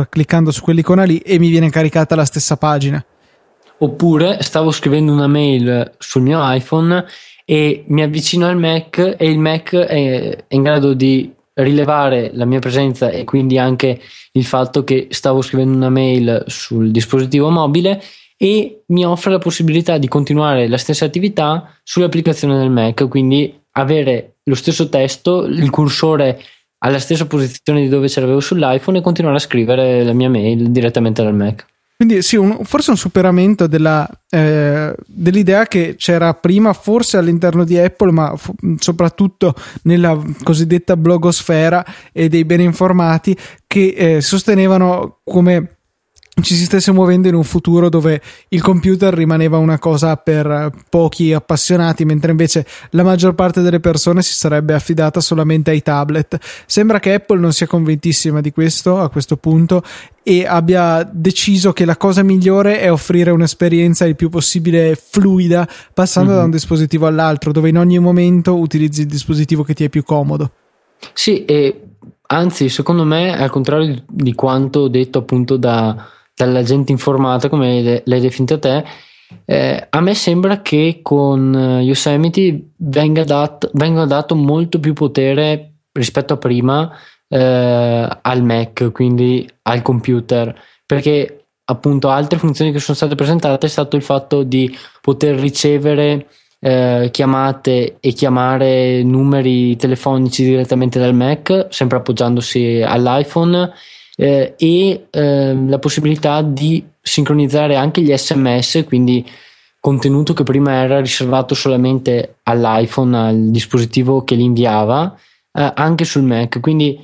cliccando 0.09 0.51
su 0.51 0.63
quell'icona 0.63 1.05
lì 1.05 1.19
e 1.19 1.39
mi 1.39 1.49
viene 1.49 1.71
caricata 1.71 2.15
la 2.15 2.25
stessa 2.25 2.57
pagina. 2.57 3.05
Oppure 3.79 4.43
stavo 4.43 4.73
scrivendo 4.73 5.13
una 5.13 5.29
mail 5.29 5.95
sul 5.99 6.23
mio 6.23 6.41
iPhone 6.43 7.05
e 7.45 7.85
mi 7.87 8.03
avvicino 8.03 8.47
al 8.47 8.59
Mac 8.59 9.17
e 9.17 9.31
il 9.31 9.39
Mac 9.39 9.75
è 9.75 10.45
in 10.49 10.63
grado 10.63 10.95
di 10.95 11.33
rilevare 11.55 12.31
la 12.35 12.45
mia 12.45 12.59
presenza 12.59 13.11
e 13.11 13.25
quindi 13.25 13.59
anche 13.59 14.01
il 14.33 14.45
fatto 14.45 14.85
che 14.85 15.09
stavo 15.11 15.43
scrivendo 15.43 15.77
una 15.77 15.91
mail 15.91 16.45
sul 16.47 16.91
dispositivo 16.91 17.51
mobile 17.51 18.03
e 18.37 18.83
mi 18.87 19.05
offre 19.05 19.33
la 19.33 19.39
possibilità 19.39 19.99
di 19.99 20.07
continuare 20.09 20.69
la 20.69 20.79
stessa 20.79 21.05
attività 21.05 21.75
sull'applicazione 21.83 22.59
del 22.59 22.71
Mac, 22.71 23.09
quindi 23.09 23.53
avere 23.73 24.37
lo 24.45 24.55
stesso 24.55 24.89
testo, 24.89 25.45
il 25.45 25.71
cursore 25.71 26.41
alla 26.79 26.99
stessa 26.99 27.27
posizione 27.27 27.81
di 27.81 27.89
dove 27.89 28.09
ce 28.09 28.21
l'avevo 28.21 28.41
sull'iPhone 28.41 28.99
e 28.99 29.03
continuare 29.03 29.37
a 29.37 29.41
scrivere 29.41 30.05
la 30.05 30.13
mia 30.13 30.29
mail 30.29 30.71
direttamente 30.71 31.23
dal 31.23 31.35
Mac. 31.35 31.67
Quindi 31.99 32.23
sì, 32.23 32.37
un, 32.37 32.61
forse 32.63 32.91
un 32.91 32.97
superamento 32.97 33.67
della, 33.67 34.09
eh, 34.31 34.95
dell'idea 35.05 35.67
che 35.67 35.97
c'era 35.99 36.33
prima, 36.33 36.73
forse 36.73 37.17
all'interno 37.17 37.65
di 37.65 37.77
Apple, 37.77 38.13
ma 38.13 38.37
f- 38.37 38.53
soprattutto 38.79 39.53
nella 39.83 40.17
cosiddetta 40.45 40.97
blogosfera 40.97 41.85
e 42.13 42.29
dei 42.29 42.45
ben 42.45 42.61
informati, 42.61 43.37
che 43.67 43.95
eh, 43.97 44.21
sostenevano 44.21 45.19
come 45.25 45.78
ci 46.41 46.55
si 46.55 46.65
stesse 46.65 46.93
muovendo 46.93 47.29
in 47.29 47.35
un 47.35 47.45
futuro 47.45 47.89
dove 47.89 48.21
il 48.49 48.63
computer 48.63 49.13
rimaneva 49.13 49.59
una 49.59 49.79
cosa 49.79 50.17
per 50.17 50.71
pochi 50.89 51.33
appassionati, 51.33 52.05
mentre 52.05 52.31
invece 52.31 52.67
la 52.91 53.03
maggior 53.03 53.35
parte 53.35 53.61
delle 53.61 53.81
persone 53.81 54.23
si 54.23 54.35
sarebbe 54.35 54.75
affidata 54.75 55.21
solamente 55.21 55.71
ai 55.71 55.83
tablet. 55.83 56.39
Sembra 56.67 57.01
che 57.01 57.15
Apple 57.15 57.39
non 57.39 57.53
sia 57.53 57.67
convintissima 57.67 58.41
di 58.41 58.53
questo 58.53 59.01
a 59.01 59.09
questo 59.09 59.37
punto 59.37 59.83
e 60.23 60.47
abbia 60.47 61.09
deciso 61.11 61.73
che 61.73 61.85
la 61.85 61.97
cosa 61.97 62.23
migliore 62.23 62.81
è 62.81 62.93
offrire 62.93 63.31
un'esperienza 63.31 64.05
il 64.05 64.17
più 64.17 64.29
possibile 64.29 64.95
fluida, 65.01 65.67
passando 65.95 66.31
mm-hmm. 66.31 66.39
da 66.39 66.45
un 66.45 66.51
dispositivo 66.51 67.07
all'altro, 67.07 67.51
dove 67.53 67.71
in 67.71 67.79
ogni 67.79 67.99
momento 67.99 68.57
utilizzi 68.59 69.03
il 69.03 69.07
dispositivo 69.07 69.63
che 69.63 69.75
ti 69.75 69.85
è 69.85 69.89
più 69.89 70.03
comodo. 70.03 70.51
Sì, 71.13 71.45
e 71.45 71.83
anzi, 72.27 72.69
secondo 72.69 73.05
me, 73.05 73.37
al 73.37 73.51
contrario 73.51 74.03
di 74.07 74.35
quanto 74.35 74.89
detto 74.89 75.19
appunto 75.21 75.57
da 75.57 76.17
dalla 76.39 76.63
gente 76.63 76.93
informata 76.93 77.51
come 77.51 78.03
l'hai 78.05 78.21
definita 78.21 78.59
te 78.59 78.85
eh, 79.45 79.87
a 79.91 80.01
me 80.01 80.15
sembra 80.15 80.63
che 80.63 81.01
con 81.03 81.55
eh, 81.55 81.83
Yosemite 81.83 82.71
venga, 82.77 83.25
dat- 83.25 83.71
venga 83.75 84.05
dato 84.05 84.35
molto 84.35 84.81
più 84.81 84.95
potere 84.95 85.73
rispetto 85.93 86.35
a 86.35 86.39
prima 86.39 86.91
eh, 87.29 88.19
al 88.23 88.43
Mac, 88.43 88.91
quindi 88.93 89.49
al 89.63 89.83
computer, 89.83 90.55
perché 90.87 91.47
appunto 91.65 92.09
altre 92.09 92.39
funzioni 92.39 92.73
che 92.73 92.79
sono 92.79 92.97
state 92.97 93.15
presentate 93.15 93.67
è 93.67 93.69
stato 93.69 93.97
il 93.97 94.03
fatto 94.03 94.43
di 94.43 94.75
poter 95.03 95.39
ricevere 95.39 96.27
eh, 96.61 97.09
chiamate 97.13 97.99
e 98.01 98.13
chiamare 98.13 99.03
numeri 99.03 99.77
telefonici 99.77 100.45
direttamente 100.45 100.99
dal 100.99 101.15
Mac, 101.15 101.67
sempre 101.69 101.99
appoggiandosi 101.99 102.83
all'iPhone, 102.85 103.71
eh, 104.21 104.55
e 104.59 105.07
eh, 105.11 105.55
la 105.55 105.79
possibilità 105.79 106.43
di 106.43 106.85
sincronizzare 107.01 107.77
anche 107.77 108.01
gli 108.03 108.15
SMS, 108.15 108.85
quindi 108.85 109.25
contenuto 109.79 110.33
che 110.33 110.43
prima 110.43 110.73
era 110.73 111.01
riservato 111.01 111.55
solamente 111.55 112.39
all'iPhone, 112.43 113.17
al 113.17 113.51
dispositivo 113.51 114.25
che 114.25 114.35
li 114.35 114.43
inviava, 114.43 115.17
eh, 115.53 115.73
anche 115.73 116.05
sul 116.05 116.23
Mac. 116.23 116.59
Quindi 116.59 116.99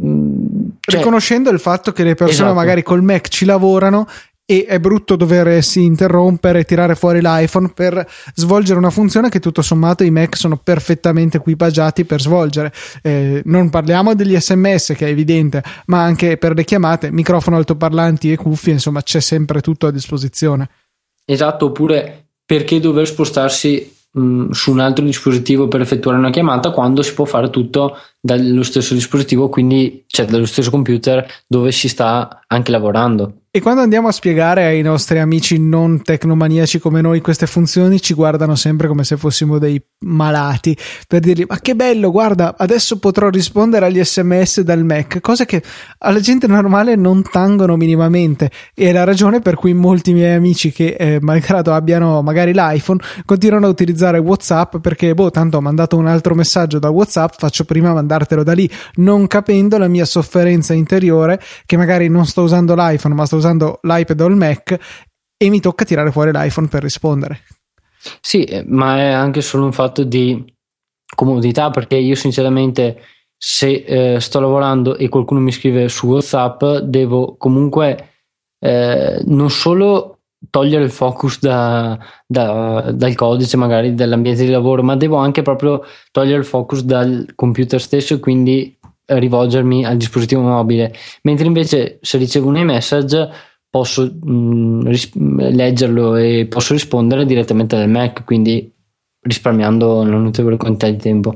mm, 0.00 0.66
cioè, 0.78 0.98
riconoscendo 0.98 1.50
il 1.50 1.58
fatto 1.58 1.90
che 1.90 2.04
le 2.04 2.14
persone 2.14 2.48
esatto. 2.48 2.54
magari 2.54 2.84
col 2.84 3.02
Mac 3.02 3.26
ci 3.26 3.44
lavorano 3.44 4.06
e 4.46 4.66
è 4.66 4.78
brutto 4.78 5.16
doversi 5.16 5.82
interrompere 5.82 6.60
e 6.60 6.64
tirare 6.64 6.94
fuori 6.94 7.20
l'iPhone 7.20 7.72
per 7.74 8.06
svolgere 8.34 8.78
una 8.78 8.90
funzione 8.90 9.30
che 9.30 9.40
tutto 9.40 9.62
sommato 9.62 10.04
i 10.04 10.10
Mac 10.10 10.36
sono 10.36 10.58
perfettamente 10.58 11.38
equipaggiati 11.38 12.04
per 12.04 12.20
svolgere. 12.20 12.72
Eh, 13.02 13.40
non 13.46 13.70
parliamo 13.70 14.14
degli 14.14 14.38
sms 14.38 14.94
che 14.96 15.06
è 15.06 15.10
evidente, 15.10 15.62
ma 15.86 16.02
anche 16.02 16.36
per 16.36 16.54
le 16.54 16.64
chiamate, 16.64 17.10
microfono 17.10 17.56
altoparlanti 17.56 18.32
e 18.32 18.36
cuffie, 18.36 18.74
insomma 18.74 19.02
c'è 19.02 19.20
sempre 19.20 19.60
tutto 19.62 19.86
a 19.86 19.90
disposizione. 19.90 20.68
Esatto, 21.24 21.66
oppure 21.66 22.26
perché 22.44 22.80
dover 22.80 23.06
spostarsi 23.06 23.90
mh, 24.10 24.50
su 24.50 24.70
un 24.72 24.80
altro 24.80 25.04
dispositivo 25.04 25.68
per 25.68 25.80
effettuare 25.80 26.18
una 26.18 26.30
chiamata 26.30 26.70
quando 26.70 27.00
si 27.00 27.14
può 27.14 27.24
fare 27.24 27.48
tutto 27.48 27.96
dallo 28.24 28.62
stesso 28.62 28.94
dispositivo, 28.94 29.50
quindi 29.50 30.04
cioè 30.06 30.24
dallo 30.24 30.46
stesso 30.46 30.70
computer 30.70 31.26
dove 31.46 31.72
si 31.72 31.90
sta 31.90 32.40
anche 32.46 32.70
lavorando. 32.70 33.44
E 33.56 33.60
quando 33.60 33.82
andiamo 33.82 34.08
a 34.08 34.10
spiegare 34.10 34.64
ai 34.64 34.82
nostri 34.82 35.20
amici 35.20 35.60
non 35.60 36.02
tecnomaniaci 36.02 36.80
come 36.80 37.00
noi 37.00 37.20
queste 37.20 37.46
funzioni, 37.46 38.00
ci 38.00 38.12
guardano 38.12 38.56
sempre 38.56 38.88
come 38.88 39.04
se 39.04 39.16
fossimo 39.16 39.58
dei 39.58 39.80
malati 40.00 40.76
per 41.06 41.20
dirgli: 41.20 41.44
Ma 41.46 41.60
che 41.60 41.76
bello, 41.76 42.10
guarda, 42.10 42.56
adesso 42.58 42.98
potrò 42.98 43.28
rispondere 43.28 43.86
agli 43.86 44.02
sms 44.02 44.62
dal 44.62 44.84
Mac, 44.84 45.20
cose 45.20 45.44
che 45.44 45.62
alla 45.98 46.18
gente 46.18 46.48
normale 46.48 46.96
non 46.96 47.22
tangono 47.22 47.76
minimamente. 47.76 48.50
E 48.74 48.88
è 48.88 48.92
la 48.92 49.04
ragione 49.04 49.38
per 49.38 49.54
cui 49.54 49.72
molti 49.72 50.12
miei 50.14 50.34
amici 50.34 50.72
che, 50.72 50.96
eh, 50.98 51.18
malgrado 51.20 51.74
abbiano 51.74 52.22
magari 52.22 52.52
l'iPhone, 52.52 52.98
continuano 53.24 53.66
a 53.66 53.68
utilizzare 53.68 54.18
WhatsApp 54.18 54.78
perché, 54.78 55.14
boh, 55.14 55.30
tanto 55.30 55.58
ho 55.58 55.60
mandato 55.60 55.96
un 55.96 56.08
altro 56.08 56.34
messaggio 56.34 56.80
da 56.80 56.90
WhatsApp, 56.90 57.34
faccio 57.38 57.62
prima 57.62 57.92
mandartelo 58.14 58.42
da 58.42 58.52
lì, 58.52 58.70
non 58.96 59.26
capendo 59.26 59.78
la 59.78 59.88
mia 59.88 60.04
sofferenza 60.04 60.72
interiore 60.72 61.40
che 61.66 61.76
magari 61.76 62.08
non 62.08 62.26
sto 62.26 62.42
usando 62.42 62.74
l'iPhone, 62.74 63.14
ma 63.14 63.26
sto 63.26 63.36
usando 63.36 63.78
l'iPad 63.82 64.20
o 64.20 64.26
il 64.26 64.36
Mac 64.36 64.78
e 65.36 65.48
mi 65.50 65.60
tocca 65.60 65.84
tirare 65.84 66.12
fuori 66.12 66.30
l'iPhone 66.32 66.68
per 66.68 66.82
rispondere. 66.82 67.40
Sì, 68.20 68.44
eh, 68.44 68.64
ma 68.66 68.98
è 68.98 69.10
anche 69.10 69.40
solo 69.40 69.64
un 69.64 69.72
fatto 69.72 70.04
di 70.04 70.44
comodità 71.14 71.70
perché 71.70 71.96
io 71.96 72.14
sinceramente 72.14 73.00
se 73.36 73.84
eh, 73.86 74.20
sto 74.20 74.40
lavorando 74.40 74.96
e 74.96 75.08
qualcuno 75.08 75.40
mi 75.40 75.52
scrive 75.52 75.88
su 75.88 76.06
WhatsApp 76.06 76.64
devo 76.82 77.36
comunque 77.36 78.10
eh, 78.58 79.22
non 79.26 79.50
solo 79.50 80.13
togliere 80.54 80.84
il 80.84 80.90
focus 80.92 81.40
da, 81.40 81.98
da, 82.24 82.92
dal 82.94 83.14
codice 83.16 83.56
magari 83.56 83.92
dell'ambiente 83.92 84.44
di 84.44 84.52
lavoro 84.52 84.84
ma 84.84 84.94
devo 84.94 85.16
anche 85.16 85.42
proprio 85.42 85.82
togliere 86.12 86.38
il 86.38 86.44
focus 86.44 86.82
dal 86.82 87.32
computer 87.34 87.80
stesso 87.80 88.14
e 88.14 88.20
quindi 88.20 88.78
rivolgermi 89.06 89.84
al 89.84 89.96
dispositivo 89.96 90.42
mobile, 90.42 90.94
mentre 91.22 91.46
invece 91.46 91.98
se 92.02 92.18
ricevo 92.18 92.46
un 92.46 92.56
iMessage 92.58 93.28
posso 93.68 94.04
mh, 94.04 94.30
mm, 94.30 94.80
ris- 94.86 95.14
leggerlo 95.16 96.14
e 96.14 96.46
posso 96.48 96.72
rispondere 96.72 97.26
direttamente 97.26 97.76
dal 97.76 97.90
Mac, 97.90 98.24
quindi 98.24 98.72
risparmiando 99.22 99.98
una 99.98 100.18
notevole 100.18 100.56
quantità 100.56 100.88
di 100.88 100.98
tempo. 100.98 101.34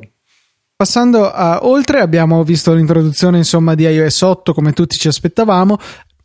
Passando 0.76 1.28
a 1.28 1.66
oltre, 1.66 1.98
abbiamo 1.98 2.44
visto 2.44 2.72
l'introduzione 2.72 3.38
insomma 3.38 3.74
di 3.74 3.82
iOS 3.82 4.20
8 4.20 4.54
come 4.54 4.72
tutti 4.72 4.96
ci 4.96 5.08
aspettavamo, 5.08 5.76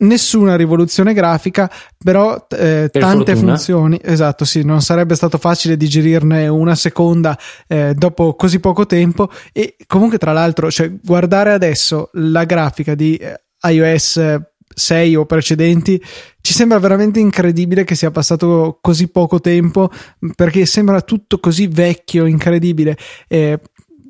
nessuna 0.03 0.55
rivoluzione 0.55 1.13
grafica, 1.13 1.69
però 1.97 2.47
eh, 2.49 2.89
tante 2.91 3.31
fortuna. 3.33 3.53
funzioni. 3.53 3.99
Esatto, 4.01 4.45
sì, 4.45 4.63
non 4.63 4.81
sarebbe 4.81 5.15
stato 5.15 5.37
facile 5.37 5.77
digerirne 5.77 6.47
una 6.47 6.75
seconda 6.75 7.37
eh, 7.67 7.93
dopo 7.95 8.35
così 8.35 8.59
poco 8.59 8.85
tempo. 8.85 9.29
E 9.51 9.75
comunque, 9.87 10.17
tra 10.17 10.31
l'altro, 10.31 10.71
cioè, 10.71 10.91
guardare 11.03 11.51
adesso 11.51 12.09
la 12.13 12.43
grafica 12.45 12.95
di 12.95 13.15
eh, 13.15 13.41
iOS 13.69 14.41
6 14.75 15.15
o 15.15 15.25
precedenti 15.25 16.01
ci 16.41 16.53
sembra 16.53 16.79
veramente 16.79 17.19
incredibile 17.19 17.83
che 17.83 17.95
sia 17.95 18.11
passato 18.11 18.79
così 18.81 19.07
poco 19.09 19.39
tempo 19.39 19.89
perché 20.35 20.65
sembra 20.65 21.01
tutto 21.01 21.39
così 21.39 21.67
vecchio, 21.67 22.25
incredibile. 22.25 22.97
Eh, 23.27 23.59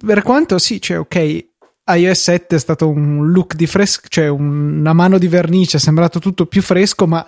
per 0.06 0.22
quanto 0.22 0.58
sì, 0.58 0.82
cioè, 0.82 1.00
ok, 1.00 1.48
iOS 1.86 2.22
7 2.22 2.56
è 2.56 2.60
stato 2.60 2.90
un 2.90 3.32
look 3.32 3.56
di 3.56 3.68
fresco, 3.68 4.08
cioè 4.08 4.28
una 4.28 4.94
mano 4.94 5.18
di 5.18 5.28
vernice, 5.28 5.78
è 5.78 5.80
sembrato 5.80 6.20
tutto 6.20 6.46
più 6.46 6.62
fresco, 6.62 7.08
ma 7.08 7.28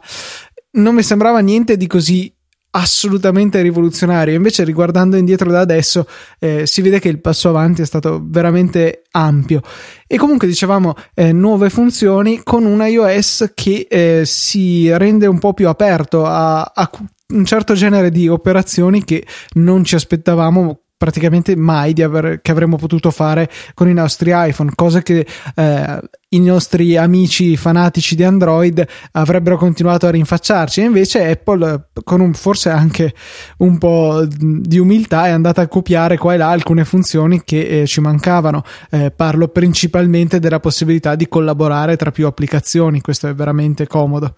non 0.72 0.96
mi 0.96 1.04
sembrava 1.04 1.40
niente 1.40 1.78
di 1.78 1.88
così 1.88 2.34
assolutamente 2.76 3.62
rivoluzionario. 3.62 4.36
Invece, 4.36 4.64
riguardando 4.64 5.16
indietro 5.16 5.50
da 5.50 5.62
adesso, 5.62 6.08
eh, 6.40 6.66
si 6.66 6.82
vede 6.82 7.00
che 7.00 7.10
il 7.10 7.22
passo 7.22 7.50
avanti 7.50 7.82
è 7.82 7.86
stato 7.86 8.22
veramente 8.24 9.04
ampio. 9.12 9.62
E 10.06 10.18
comunque, 10.18 10.48
dicevamo, 10.48 10.94
eh, 11.14 11.32
nuove 11.32 11.70
funzioni 11.70 12.42
con 12.44 12.66
un 12.66 12.86
iOS 12.86 13.52
che 13.54 13.88
eh, 13.90 14.24
si 14.26 14.96
rende 14.96 15.26
un 15.28 15.40
po' 15.40 15.54
più 15.54 15.68
aperto 15.68 16.26
a, 16.26 16.62
a 16.62 16.90
un 17.34 17.46
certo 17.46 17.74
genere 17.74 18.12
di 18.12 18.28
operazioni 18.28 19.04
che 19.04 19.26
non 19.56 19.84
ci 19.84 19.96
aspettavamo 19.96 20.82
praticamente 20.98 21.56
mai 21.56 21.94
aver, 22.02 22.40
che 22.42 22.52
avremmo 22.52 22.78
potuto 22.78 23.12
fare 23.12 23.50
con 23.74 23.90
i 23.90 23.94
nostri 23.94 24.32
iPhone, 24.34 24.72
cose 24.76 25.04
che 25.04 25.26
eh, 25.56 26.00
i 26.30 26.40
nostri 26.40 26.96
amici 26.98 27.58
fanatici 27.58 28.16
di 28.16 28.24
Android 28.24 28.86
avrebbero 29.12 29.58
continuato 29.58 30.08
a 30.08 30.12
rinfacciarci. 30.12 30.82
E 30.82 30.86
invece 30.86 31.30
Apple, 31.30 31.90
con 32.04 32.22
un, 32.22 32.34
forse 32.34 32.70
anche 32.70 33.14
un 33.58 33.78
po' 33.78 34.26
di 34.26 34.78
umiltà, 34.78 35.28
è 35.28 35.32
andata 35.32 35.62
a 35.62 35.68
copiare 35.68 36.18
qua 36.18 36.34
e 36.34 36.38
là 36.38 36.50
alcune 36.50 36.86
funzioni 36.86 37.44
che 37.44 37.82
eh, 37.82 37.88
ci 37.88 38.00
mancavano. 38.00 38.64
Eh, 38.90 39.12
parlo 39.12 39.50
principalmente 39.50 40.40
della 40.40 40.60
possibilità 40.60 41.16
di 41.16 41.28
collaborare 41.28 41.98
tra 41.98 42.12
più 42.12 42.26
applicazioni, 42.26 43.02
questo 43.02 43.28
è 43.28 43.34
veramente 43.34 43.88
comodo. 43.88 44.36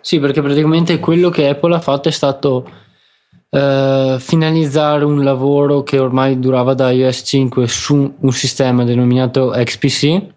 Sì, 0.00 0.18
perché 0.18 0.40
praticamente 0.40 0.98
quello 0.98 1.28
che 1.28 1.48
Apple 1.48 1.74
ha 1.74 1.80
fatto 1.80 2.08
è 2.08 2.12
stato 2.12 2.84
Uh, 3.56 4.18
finalizzare 4.18 5.06
un 5.06 5.24
lavoro 5.24 5.82
che 5.82 5.98
ormai 5.98 6.38
durava 6.38 6.74
da 6.74 6.90
iOS 6.90 7.22
5 7.24 7.66
su 7.66 8.14
un 8.18 8.32
sistema 8.32 8.84
denominato 8.84 9.54
XPC 9.56 10.34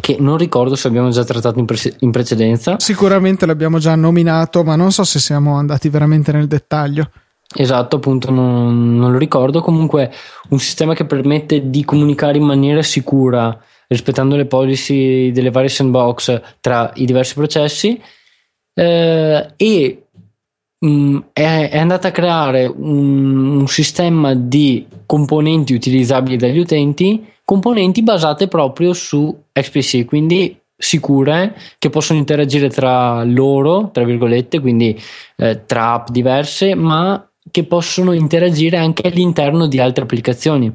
che 0.00 0.16
non 0.18 0.36
ricordo 0.36 0.74
se 0.74 0.88
abbiamo 0.88 1.10
già 1.10 1.24
trattato 1.24 1.58
in, 1.58 1.66
pre- 1.66 1.94
in, 2.00 2.10
precedenza. 2.10 2.76
Sicuramente 2.78 3.46
l'abbiamo 3.46 3.78
già 3.78 3.94
nominato, 3.94 4.64
ma 4.64 4.76
non 4.76 4.92
so 4.92 5.04
se 5.04 5.18
siamo 5.18 5.56
andati 5.56 5.88
veramente 5.88 6.32
nel 6.32 6.46
dettaglio. 6.46 7.10
Esatto, 7.54 7.96
appunto, 7.96 8.30
non, 8.30 8.96
non 8.96 9.12
lo 9.12 9.18
ricordo. 9.18 9.60
Comunque, 9.60 10.12
un 10.50 10.58
sistema 10.58 10.94
che 10.94 11.04
permette 11.04 11.70
di 11.70 11.84
comunicare 11.84 12.38
in 12.38 12.44
maniera 12.44 12.82
sicura, 12.82 13.56
rispettando 13.86 14.36
le 14.36 14.46
policy 14.46 15.32
delle 15.32 15.50
varie 15.50 15.68
sandbox 15.68 16.40
tra 16.60 16.90
i 16.94 17.04
diversi 17.04 17.34
processi. 17.34 18.00
Eh, 18.74 19.48
e 19.56 20.02
Mm, 20.84 21.18
è, 21.32 21.70
è, 21.72 21.78
andata 21.78 22.08
a 22.08 22.12
creare 22.12 22.66
un, 22.66 23.58
un, 23.58 23.66
sistema 23.66 24.34
di 24.34 24.86
componenti 25.06 25.74
utilizzabili 25.74 26.36
dagli 26.36 26.58
utenti, 26.58 27.26
componenti 27.44 28.04
basate 28.04 28.46
proprio 28.46 28.92
su 28.92 29.36
XPC, 29.50 30.04
quindi 30.04 30.56
sicure 30.76 31.56
che 31.78 31.90
possono 31.90 32.20
interagire 32.20 32.68
tra 32.70 33.24
loro, 33.24 33.90
tra 33.92 34.04
virgolette, 34.04 34.60
quindi 34.60 34.96
eh, 35.36 35.64
tra 35.66 35.94
app 35.94 36.10
diverse, 36.10 36.76
ma 36.76 37.28
che 37.50 37.64
possono 37.64 38.12
interagire 38.12 38.76
anche 38.76 39.08
all'interno 39.08 39.66
di 39.66 39.80
altre 39.80 40.04
applicazioni. 40.04 40.72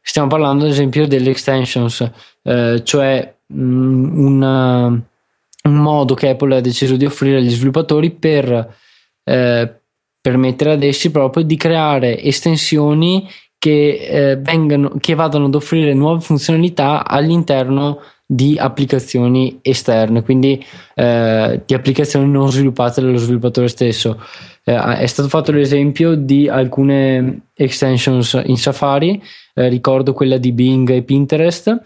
Stiamo 0.00 0.26
parlando 0.26 0.64
ad 0.64 0.70
esempio 0.72 1.06
delle 1.06 1.30
extensions, 1.30 2.10
eh, 2.42 2.82
cioè 2.82 3.34
mh, 3.46 3.62
mm, 3.62 4.26
una, 4.26 4.86
un 4.86 5.74
modo 5.74 6.14
che 6.14 6.30
Apple 6.30 6.56
ha 6.56 6.60
deciso 6.60 6.96
di 6.96 7.04
offrire 7.04 7.36
agli 7.36 7.50
sviluppatori 7.50 8.10
per 8.10 8.80
eh, 9.24 9.80
permettere 10.20 10.72
ad 10.72 10.82
essi 10.82 11.10
proprio 11.10 11.42
di 11.42 11.56
creare 11.56 12.20
estensioni 12.22 13.28
che, 13.58 14.30
eh, 14.30 14.36
vengano, 14.36 14.92
che 14.98 15.14
vadano 15.14 15.46
ad 15.46 15.54
offrire 15.54 15.94
nuove 15.94 16.20
funzionalità 16.20 17.06
all'interno 17.06 18.00
di 18.26 18.56
applicazioni 18.58 19.58
esterne, 19.60 20.22
quindi 20.22 20.64
eh, 20.94 21.62
di 21.64 21.74
applicazioni 21.74 22.30
non 22.30 22.50
sviluppate 22.50 23.00
dallo 23.00 23.18
sviluppatore 23.18 23.68
stesso. 23.68 24.20
Eh, 24.64 24.96
è 24.96 25.06
stato 25.06 25.28
fatto 25.28 25.52
l'esempio 25.52 26.14
di 26.14 26.48
alcune 26.48 27.48
extensions 27.54 28.40
in 28.46 28.56
Safari, 28.56 29.22
eh, 29.54 29.68
ricordo 29.68 30.12
quella 30.12 30.38
di 30.38 30.52
Bing 30.52 30.88
e 30.90 31.02
Pinterest, 31.02 31.80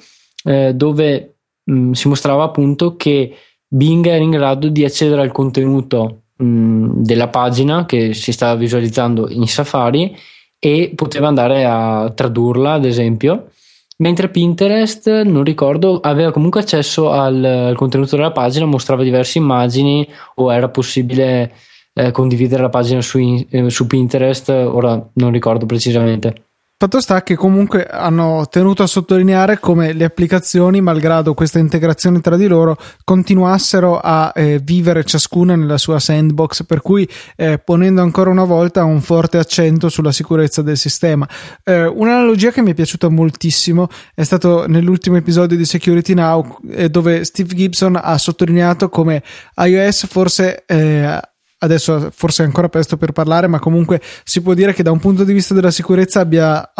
eh, 0.45 0.73
dove 0.73 1.39
mh, 1.65 1.75
mm, 1.75 1.93
si 1.93 2.09
mostrava 2.09 2.45
appunto 2.45 2.97
che 2.97 3.35
Bing 3.67 4.07
era 4.07 4.23
in 4.23 4.31
grado 4.31 4.69
di 4.69 4.85
accedere 4.85 5.21
al 5.21 5.33
contenuto 5.33 6.23
della 6.37 7.29
pagina 7.29 7.87
che 7.87 8.13
si 8.13 8.33
stava 8.33 8.55
visualizzando 8.57 9.29
in 9.31 9.47
Safari 9.47 10.15
e 10.59 10.93
poteva 10.95 11.29
andare 11.29 11.65
a 11.65 12.13
tradurla, 12.15 12.73
ad 12.75 12.85
esempio. 12.85 13.51
Mentre 13.99 14.29
Pinterest, 14.29 15.23
non 15.23 15.43
ricordo, 15.43 16.01
aveva 16.01 16.31
comunque 16.31 16.61
accesso 16.61 17.11
al, 17.11 17.43
al 17.43 17.77
contenuto 17.77 18.17
della 18.17 18.33
pagina, 18.33 18.67
mostrava 18.67 19.03
diverse 19.03 19.39
immagini 19.39 20.07
o 20.35 20.53
era 20.53 20.69
possibile 20.69 21.53
eh, 21.95 22.11
condividere 22.11 22.61
la 22.61 22.69
pagina 22.69 23.01
su, 23.01 23.19
eh, 23.49 23.71
su 23.71 23.87
Pinterest, 23.87 24.51
ora 24.51 25.03
non 25.15 25.33
ricordo 25.33 25.65
precisamente. 25.65 26.46
Fatto 26.79 27.01
sta 27.01 27.23
che 27.23 27.37
comunque 27.37 27.87
hanno 27.87 28.47
tenuto 28.51 28.83
a 28.83 28.87
sottolineare 28.87 29.59
come 29.59 29.95
le 29.95 30.05
applicazioni, 30.05 30.83
malgrado 30.83 31.33
questa 31.33 31.59
integrazione 31.59 32.21
tra 32.21 32.37
di 32.37 32.47
loro, 32.47 32.77
continuassero 33.03 33.99
a 33.99 34.31
eh, 34.35 34.61
vivere 34.63 35.03
ciascuna 35.03 35.57
nella 35.57 35.79
sua 35.79 35.99
sandbox, 35.99 36.67
per 36.67 36.83
cui 36.83 37.09
eh, 37.35 37.57
ponendo 37.57 38.03
ancora 38.03 38.29
una 38.29 38.45
volta 38.45 38.85
un 38.85 39.01
forte 39.01 39.39
accento 39.39 39.89
sulla 39.89 40.13
sicurezza 40.13 40.61
del 40.61 40.77
sistema. 40.77 41.27
Eh, 41.65 41.87
un'analogia 41.87 42.51
che 42.51 42.61
mi 42.61 42.73
è 42.73 42.75
piaciuta 42.75 43.09
moltissimo 43.09 43.89
è 44.15 44.23
stato 44.23 44.67
nell'ultimo 44.67 45.17
episodio 45.17 45.57
di 45.57 45.65
Security 45.65 46.13
Now, 46.13 46.59
eh, 46.73 46.91
dove 46.91 47.25
Steve 47.25 47.55
Gibson 47.55 47.99
ha 47.99 48.19
sottolineato 48.19 48.91
come 48.91 49.23
iOS 49.57 50.09
forse 50.09 50.65
eh, 50.67 51.21
adesso 51.59 52.11
forse 52.13 52.43
è 52.43 52.47
ancora 52.47 52.69
presto 52.69 52.97
per 52.97 53.13
parlare, 53.13 53.47
ma 53.47 53.59
comunque 53.59 54.01
si 54.25 54.43
può 54.43 54.55
dire 54.55 54.73
che 54.73 54.83
da 54.83 54.91
un 54.91 54.99
punto 54.99 55.25
di 55.25 55.33
vista 55.33 55.55
della 55.55 55.71
sicurezza 55.71 56.21
abbia 56.21 56.73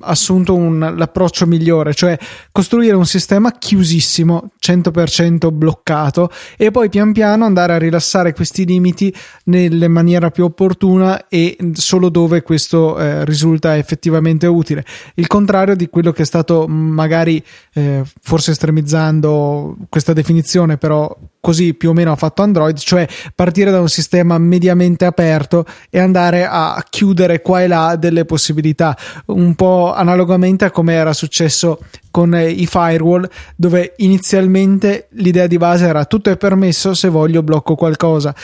assunto 0.00 0.54
un, 0.54 0.94
l'approccio 0.96 1.46
migliore, 1.46 1.94
cioè 1.94 2.16
costruire 2.52 2.94
un 2.94 3.06
sistema 3.06 3.52
chiusissimo, 3.52 4.50
100% 4.60 5.50
bloccato 5.50 6.30
e 6.56 6.70
poi 6.70 6.88
pian 6.88 7.12
piano 7.12 7.44
andare 7.44 7.72
a 7.72 7.78
rilassare 7.78 8.34
questi 8.34 8.64
limiti 8.64 9.12
nella 9.44 9.88
maniera 9.88 10.30
più 10.30 10.44
opportuna 10.44 11.28
e 11.28 11.56
solo 11.72 12.10
dove 12.10 12.42
questo 12.42 12.98
eh, 12.98 13.24
risulta 13.24 13.76
effettivamente 13.76 14.46
utile. 14.46 14.84
Il 15.14 15.26
contrario 15.26 15.74
di 15.74 15.88
quello 15.88 16.12
che 16.12 16.22
è 16.22 16.26
stato 16.26 16.66
magari 16.68 17.42
eh, 17.74 18.02
forse 18.20 18.52
estremizzando 18.52 19.76
questa 19.88 20.12
definizione, 20.12 20.76
però 20.76 21.16
così 21.40 21.74
più 21.74 21.90
o 21.90 21.92
meno 21.92 22.12
ha 22.12 22.16
fatto 22.16 22.42
Android, 22.42 22.76
cioè 22.76 23.06
partire 23.34 23.70
da 23.70 23.80
un 23.80 23.88
sistema 23.88 24.38
mediamente 24.38 25.04
aperto 25.04 25.64
e 25.90 25.98
andare 25.98 26.46
a 26.46 26.84
chiudere 26.88 27.40
qua 27.42 27.62
e 27.62 27.66
là 27.66 27.96
delle 27.96 28.24
possibilità, 28.24 28.96
un 29.26 29.54
po' 29.54 29.92
analogamente 29.94 30.64
a 30.64 30.70
come 30.70 30.94
era 30.94 31.12
successo 31.12 31.80
con 32.10 32.34
i 32.34 32.66
firewall, 32.66 33.28
dove 33.54 33.94
inizialmente 33.98 35.08
l'idea 35.12 35.46
di 35.46 35.56
base 35.56 35.86
era 35.86 36.04
tutto 36.04 36.30
è 36.30 36.36
permesso 36.36 36.94
se 36.94 37.08
voglio 37.08 37.42
blocco 37.42 37.74
qualcosa, 37.74 38.34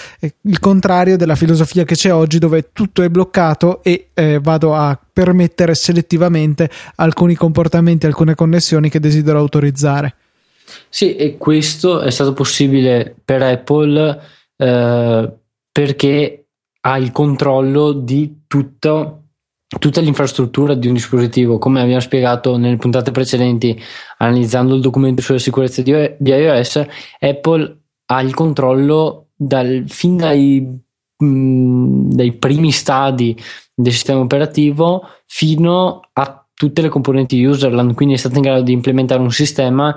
il 0.43 0.61
contrario 0.61 1.17
della 1.17 1.35
filosofia 1.35 1.85
che 1.85 1.95
c'è 1.95 2.13
oggi, 2.13 2.39
dove 2.39 2.71
tutto 2.73 3.03
è 3.03 3.09
bloccato 3.09 3.83
e 3.83 4.11
eh, 4.15 4.39
vado 4.41 4.75
a 4.75 4.99
permettere 5.13 5.75
selettivamente 5.75 6.71
alcuni 6.97 7.35
comportamenti, 7.35 8.07
alcune 8.07 8.35
connessioni 8.35 8.89
che 8.89 9.01
desidero 9.01 9.39
autorizzare. 9.39 10.15
Sì, 10.95 11.17
e 11.17 11.37
questo 11.39 12.03
è 12.03 12.11
stato 12.11 12.33
possibile 12.35 13.17
per 13.25 13.43
Apple 13.43 14.21
eh, 14.57 15.33
perché 15.73 16.47
ha 16.83 16.99
il 16.99 17.11
controllo 17.11 17.91
di 17.91 18.45
tutto, 18.47 19.23
tutta 19.81 20.01
l'infrastruttura 20.01 20.75
di 20.75 20.87
un 20.87 20.93
dispositivo. 20.93 21.59
Come 21.59 21.81
abbiamo 21.81 21.99
spiegato 21.99 22.57
nelle 22.57 22.77
puntate 22.77 23.11
precedenti, 23.11 23.77
analizzando 24.19 24.77
il 24.77 24.81
documento 24.81 25.21
sulla 25.21 25.41
sicurezza 25.41 25.83
di, 25.83 26.15
di 26.17 26.31
iOS, 26.31 26.87
Apple 27.19 27.79
ha 28.07 28.23
il 28.23 28.33
controllo 28.33 29.31
dal, 29.35 29.83
fin 29.89 30.17
dai, 30.17 30.61
mh, 31.17 31.27
mm, 31.27 32.11
dai 32.11 32.35
primi 32.35 32.71
stadi 32.71 33.37
del 33.75 33.93
sistema 33.93 34.21
operativo 34.21 35.03
fino 35.27 36.03
a 36.13 36.47
tutte 36.55 36.83
le 36.83 36.89
componenti 36.89 37.45
userland, 37.45 37.95
quindi 37.95 38.15
è 38.15 38.19
stato 38.19 38.37
in 38.37 38.43
grado 38.43 38.63
di 38.63 38.73
implementare 38.73 39.21
un 39.21 39.33
sistema 39.33 39.95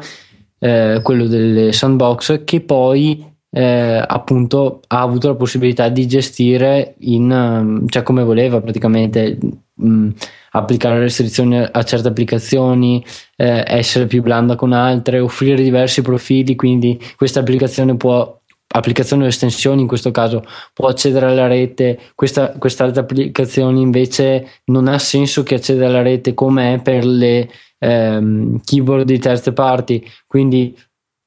eh, 0.60 1.00
quello 1.04 1.28
delle 1.28 1.72
sandbox, 1.72 2.44
che 2.44 2.62
poi 2.62 3.36
eh, 3.50 4.04
appunto 4.06 4.82
ha 4.88 5.02
avuto 5.02 5.30
la 5.30 5.36
possibilità 5.36 5.90
di 5.90 6.06
gestire 6.08 6.96
in, 7.00 7.32
um, 7.32 7.88
cioè 7.88 8.04
come 8.04 8.24
voleva 8.24 8.62
praticamente 8.62 9.38
mh, 9.74 9.90
mm, 9.90 10.10
applicare 10.52 11.00
restrizioni 11.00 11.58
a 11.58 11.84
certe 11.84 12.08
applicazioni, 12.10 13.04
eh, 13.36 13.64
essere 13.66 14.08
più 14.08 14.22
blanda 14.22 14.56
con 14.56 14.74
altre, 14.74 15.20
offrire 15.20 15.62
diversi 15.62 16.02
profili, 16.02 16.56
quindi 16.56 17.00
questa 17.16 17.40
applicazione 17.40 17.96
può 17.96 18.36
applicazioni 18.70 19.24
o 19.24 19.28
estensioni 19.28 19.82
in 19.82 19.88
questo 19.88 20.12
caso 20.12 20.44
può 20.74 20.88
accedere 20.88 21.28
alla 21.28 21.48
rete. 21.48 22.00
Questa, 22.16 22.52
quest'altra 22.58 23.02
applicazione 23.02 23.80
invece 23.80 24.62
non 24.66 24.88
ha 24.88 25.00
senso 25.00 25.44
che 25.44 25.56
acceda 25.56 25.88
alla 25.88 26.02
rete 26.02 26.34
come 26.34 26.76
è 26.76 26.82
per 26.82 27.06
le 27.06 27.50
ehm, 27.80 28.62
keyboard 28.64 29.06
di 29.06 29.20
terze 29.20 29.54
parti, 29.54 30.06
quindi 30.26 30.76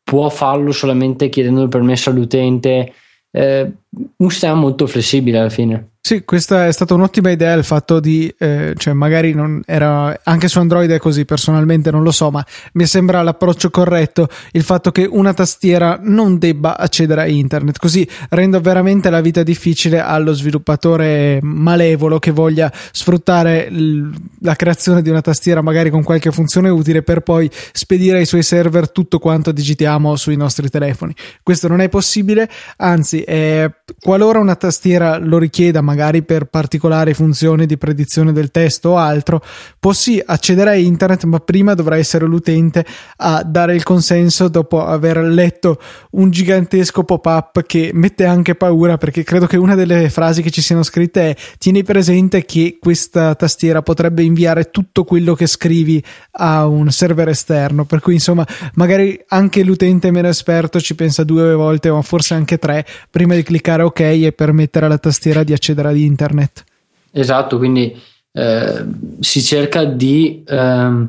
può 0.03 0.29
farlo 0.29 0.73
solamente 0.73 1.29
chiedendo 1.29 1.63
il 1.63 1.69
permesso 1.69 2.11
all'utente. 2.11 2.93
Eh, 3.31 3.73
un 4.17 4.31
sistema 4.31 4.55
molto 4.55 4.87
flessibile 4.87 5.39
alla 5.39 5.51
fine. 5.51 5.90
Sì, 6.03 6.25
questa 6.25 6.67
è 6.67 6.73
stata 6.73 6.95
un'ottima 6.95 7.31
idea 7.31 7.53
il 7.53 7.63
fatto 7.63 8.01
di, 8.01 8.35
eh, 8.39 8.73
cioè 8.77 8.95
magari 8.95 9.35
non 9.35 9.61
era, 9.67 10.19
anche 10.25 10.49
su 10.49 10.59
Android 10.59 10.91
è 10.91 10.99
così, 10.99 11.27
personalmente 11.27 11.91
non 11.91 12.03
lo 12.03 12.11
so, 12.11 12.31
ma 12.31 12.45
mi 12.73 12.87
sembra 12.87 13.23
l'approccio 13.23 13.69
corretto 13.69 14.27
il 14.53 14.63
fatto 14.63 14.93
che 14.93 15.07
una 15.09 15.35
tastiera 15.35 16.01
non 16.03 16.39
debba 16.39 16.79
accedere 16.79 17.21
a 17.21 17.27
internet, 17.27 17.79
così 17.79 18.09
rendo 18.31 18.61
veramente 18.61 19.11
la 19.11 19.21
vita 19.21 19.43
difficile 19.43 20.01
allo 20.01 20.33
sviluppatore 20.33 21.39
malevolo 21.43 22.19
che 22.19 22.31
voglia 22.31 22.73
sfruttare 22.93 23.71
l- 23.71 24.11
la 24.41 24.57
creazione 24.57 25.03
di 25.03 25.11
una 25.11 25.21
tastiera 25.21 25.61
magari 25.61 25.91
con 25.91 26.03
qualche 26.03 26.33
funzione 26.33 26.71
utile 26.71 27.03
per 27.03 27.21
poi 27.21 27.49
spedire 27.73 28.19
ai 28.19 28.27
suoi 28.27 28.43
server 28.43 28.91
tutto 28.91 29.19
quanto 29.19 29.53
digitiamo 29.53 30.17
sui 30.17 30.37
nostri 30.37 30.71
telefoni. 30.71 31.15
Questo 31.43 31.69
non 31.69 31.81
è 31.83 31.91
possibile, 31.91 32.49
anzi, 32.79 33.23
eh, 33.23 33.71
qualora 34.01 34.39
una 34.41 34.57
tastiera 34.57 35.19
lo 35.19 35.39
richieda, 35.39 35.83
magari 35.91 36.23
per 36.23 36.45
particolari 36.45 37.15
funzioni 37.15 37.67
di 37.67 37.77
predizione 37.77 38.33
del 38.33 38.53
testo 38.53 38.91
o 38.91 38.97
altro, 38.97 39.43
può 39.81 39.93
sì 39.93 40.23
accedere 40.25 40.71
a 40.71 40.75
internet, 40.75 41.25
ma 41.25 41.41
prima 41.41 41.75
dovrà 41.75 41.97
essere 41.97 42.27
l'utente 42.27 42.87
a 43.17 43.43
dare 43.43 43.75
il 43.75 43.83
consenso 43.83 44.47
dopo 44.47 44.85
aver 44.85 45.19
letto 45.19 45.81
un 46.13 46.31
gigantesco 46.31 47.03
pop-up 47.03 47.65
che 47.67 47.91
mette 47.93 48.25
anche 48.25 48.55
paura, 48.55 48.99
perché 48.99 49.25
credo 49.25 49.47
che 49.47 49.57
una 49.57 49.75
delle 49.75 50.11
frasi 50.11 50.43
che 50.43 50.51
ci 50.51 50.63
siano 50.63 50.85
scritte 50.85 51.31
è 51.31 51.37
tieni 51.59 51.83
presente 51.83 52.45
che 52.45 52.79
questa 52.81 53.35
tastiera 53.35 53.83
potrebbe 53.83 54.23
inviare 54.23 54.71
tutto 54.71 55.03
quello 55.03 55.35
che 55.35 55.49
scrivi 55.49 56.03
a 56.33 56.67
un 56.67 56.93
server 56.93 57.29
esterno, 57.29 57.85
per 57.85 57.99
cui 58.01 58.15
insomma 58.15 58.47
magari 58.75 59.21
anche 59.29 59.65
l'utente 59.65 60.13
meno 60.13 60.29
esperto 60.29 60.81
ci 60.81 60.95
pensa 60.95 61.25
due 61.25 61.53
volte 61.55 61.89
o 61.89 62.01
forse 62.03 62.35
anche 62.35 62.59
tre 62.59 62.87
prima 63.11 63.35
di 63.35 63.43
cliccare 63.43 63.83
ok 63.83 64.01
e 64.01 64.33
permettere 64.37 64.87
alla 64.87 64.99
tastiera 64.99 65.43
di 65.43 65.53
accedere 65.53 65.80
ad 65.89 65.97
internet. 65.97 66.65
Esatto, 67.13 67.59
quindi 67.59 67.97
eh, 68.33 68.85
si 69.19 69.43
cerca 69.43 69.85
di 69.85 70.45
eh, 70.47 71.09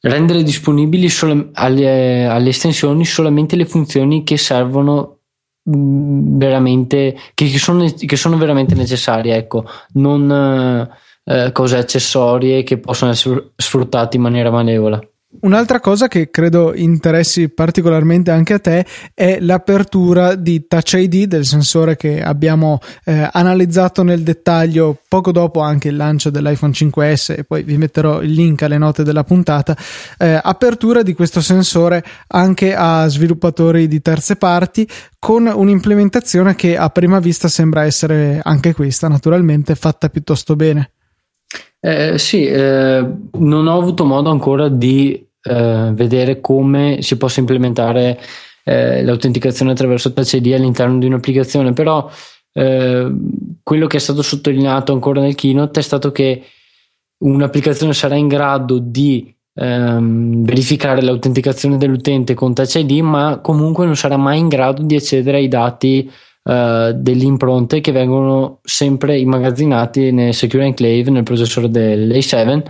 rendere 0.00 0.42
disponibili 0.42 1.08
solo, 1.08 1.50
alle, 1.52 2.26
alle, 2.26 2.48
estensioni 2.48 3.04
solamente 3.04 3.56
le 3.56 3.66
funzioni 3.66 4.24
che 4.24 4.36
servono 4.36 5.18
mm, 5.70 6.38
veramente, 6.38 7.16
che, 7.34 7.46
che, 7.46 7.58
sono, 7.58 7.88
che 7.88 8.16
sono, 8.16 8.36
veramente 8.36 8.74
necessarie, 8.74 9.36
ecco, 9.36 9.64
non 9.94 10.88
eh, 11.24 11.52
cose 11.52 11.76
accessorie 11.76 12.62
che 12.62 12.78
possono 12.78 13.10
essere 13.12 13.50
sfruttate 13.56 14.16
in 14.16 14.22
maniera 14.22 14.50
malevola. 14.50 15.00
Un'altra 15.40 15.80
cosa 15.80 16.08
che 16.08 16.30
credo 16.30 16.74
interessi 16.74 17.48
particolarmente 17.48 18.30
anche 18.30 18.54
a 18.54 18.58
te 18.58 18.86
è 19.12 19.38
l'apertura 19.40 20.34
di 20.34 20.66
Touch 20.66 20.94
ID 20.94 21.24
del 21.24 21.44
sensore 21.44 21.96
che 21.96 22.22
abbiamo 22.22 22.78
eh, 23.04 23.28
analizzato 23.32 24.02
nel 24.02 24.22
dettaglio 24.22 24.98
poco 25.08 25.32
dopo 25.32 25.60
anche 25.60 25.88
il 25.88 25.96
lancio 25.96 26.30
dell'iPhone 26.30 26.72
5S 26.72 27.34
e 27.38 27.44
poi 27.44 27.62
vi 27.62 27.76
metterò 27.76 28.22
il 28.22 28.32
link 28.32 28.62
alle 28.62 28.78
note 28.78 29.02
della 29.02 29.24
puntata. 29.24 29.76
Eh, 30.18 30.38
apertura 30.42 31.02
di 31.02 31.14
questo 31.14 31.40
sensore 31.40 32.04
anche 32.28 32.74
a 32.74 33.06
sviluppatori 33.08 33.88
di 33.88 34.00
terze 34.00 34.36
parti 34.36 34.88
con 35.18 35.46
un'implementazione 35.46 36.54
che 36.54 36.76
a 36.76 36.88
prima 36.90 37.18
vista 37.18 37.48
sembra 37.48 37.84
essere 37.84 38.40
anche 38.42 38.74
questa 38.74 39.08
naturalmente 39.08 39.74
fatta 39.74 40.08
piuttosto 40.08 40.56
bene. 40.56 40.92
Eh, 41.80 42.18
sì, 42.18 42.44
eh, 42.46 43.06
non 43.32 43.66
ho 43.66 43.78
avuto 43.78 44.04
modo 44.04 44.30
ancora 44.30 44.68
di 44.68 45.25
eh, 45.46 45.90
vedere 45.92 46.40
come 46.40 46.98
si 47.02 47.16
possa 47.16 47.40
implementare 47.40 48.18
eh, 48.64 49.02
l'autenticazione 49.04 49.70
attraverso 49.70 50.12
Touch 50.12 50.32
ID 50.34 50.52
all'interno 50.52 50.98
di 50.98 51.06
un'applicazione, 51.06 51.72
però 51.72 52.10
eh, 52.52 53.12
quello 53.62 53.86
che 53.86 53.96
è 53.96 54.00
stato 54.00 54.22
sottolineato 54.22 54.92
ancora 54.92 55.20
nel 55.20 55.34
keynote 55.34 55.80
è 55.80 55.82
stato 55.82 56.10
che 56.10 56.42
un'applicazione 57.18 57.92
sarà 57.92 58.16
in 58.16 58.28
grado 58.28 58.78
di 58.78 59.34
ehm, 59.54 60.44
verificare 60.44 61.02
l'autenticazione 61.02 61.76
dell'utente 61.76 62.34
con 62.34 62.54
Touch 62.54 62.74
ID, 62.74 63.00
ma 63.00 63.38
comunque 63.42 63.86
non 63.86 63.96
sarà 63.96 64.16
mai 64.16 64.38
in 64.38 64.48
grado 64.48 64.82
di 64.82 64.96
accedere 64.96 65.38
ai 65.38 65.48
dati 65.48 66.10
eh, 66.42 66.92
delle 66.94 67.24
impronte 67.24 67.80
che 67.80 67.92
vengono 67.92 68.60
sempre 68.62 69.18
immagazzinati 69.18 70.12
nel 70.12 70.34
Secure 70.34 70.64
Enclave, 70.64 71.10
nel 71.10 71.22
processore 71.22 71.70
dell'A7 71.70 72.62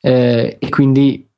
eh, 0.00 0.56
e 0.58 0.68
quindi 0.68 1.28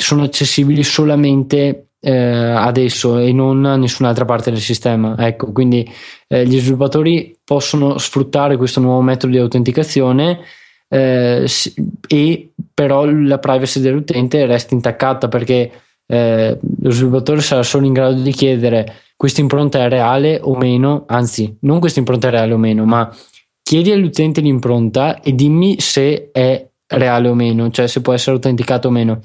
sono 0.00 0.24
accessibili 0.24 0.82
solamente 0.82 1.90
eh, 2.00 2.10
adesso 2.12 3.18
e 3.18 3.32
non 3.32 3.64
a 3.64 3.76
nessun'altra 3.76 4.24
parte 4.24 4.50
del 4.50 4.60
sistema. 4.60 5.14
Ecco, 5.18 5.52
quindi 5.52 5.88
eh, 6.28 6.46
gli 6.46 6.58
sviluppatori 6.58 7.36
possono 7.44 7.98
sfruttare 7.98 8.56
questo 8.56 8.80
nuovo 8.80 9.02
metodo 9.02 9.32
di 9.32 9.38
autenticazione 9.38 10.40
eh, 10.88 11.46
e 12.08 12.50
però 12.72 13.04
la 13.04 13.38
privacy 13.38 13.80
dell'utente 13.80 14.46
resta 14.46 14.74
intaccata 14.74 15.28
perché 15.28 15.70
eh, 16.06 16.58
lo 16.80 16.90
sviluppatore 16.90 17.40
sarà 17.40 17.62
solo 17.62 17.86
in 17.86 17.92
grado 17.92 18.20
di 18.20 18.32
chiedere 18.32 18.94
questa 19.20 19.42
impronta 19.42 19.84
è 19.84 19.88
reale 19.90 20.40
o 20.42 20.56
meno, 20.56 21.04
anzi, 21.06 21.58
non 21.60 21.78
questa 21.78 21.98
impronta 21.98 22.28
è 22.28 22.30
reale 22.30 22.54
o 22.54 22.56
meno, 22.56 22.86
ma 22.86 23.14
chiedi 23.62 23.92
all'utente 23.92 24.40
l'impronta 24.40 25.20
e 25.20 25.34
dimmi 25.34 25.78
se 25.78 26.30
è 26.32 26.66
reale 26.86 27.28
o 27.28 27.34
meno, 27.34 27.70
cioè 27.70 27.86
se 27.86 28.00
può 28.00 28.14
essere 28.14 28.36
autenticato 28.36 28.88
o 28.88 28.90
meno 28.90 29.20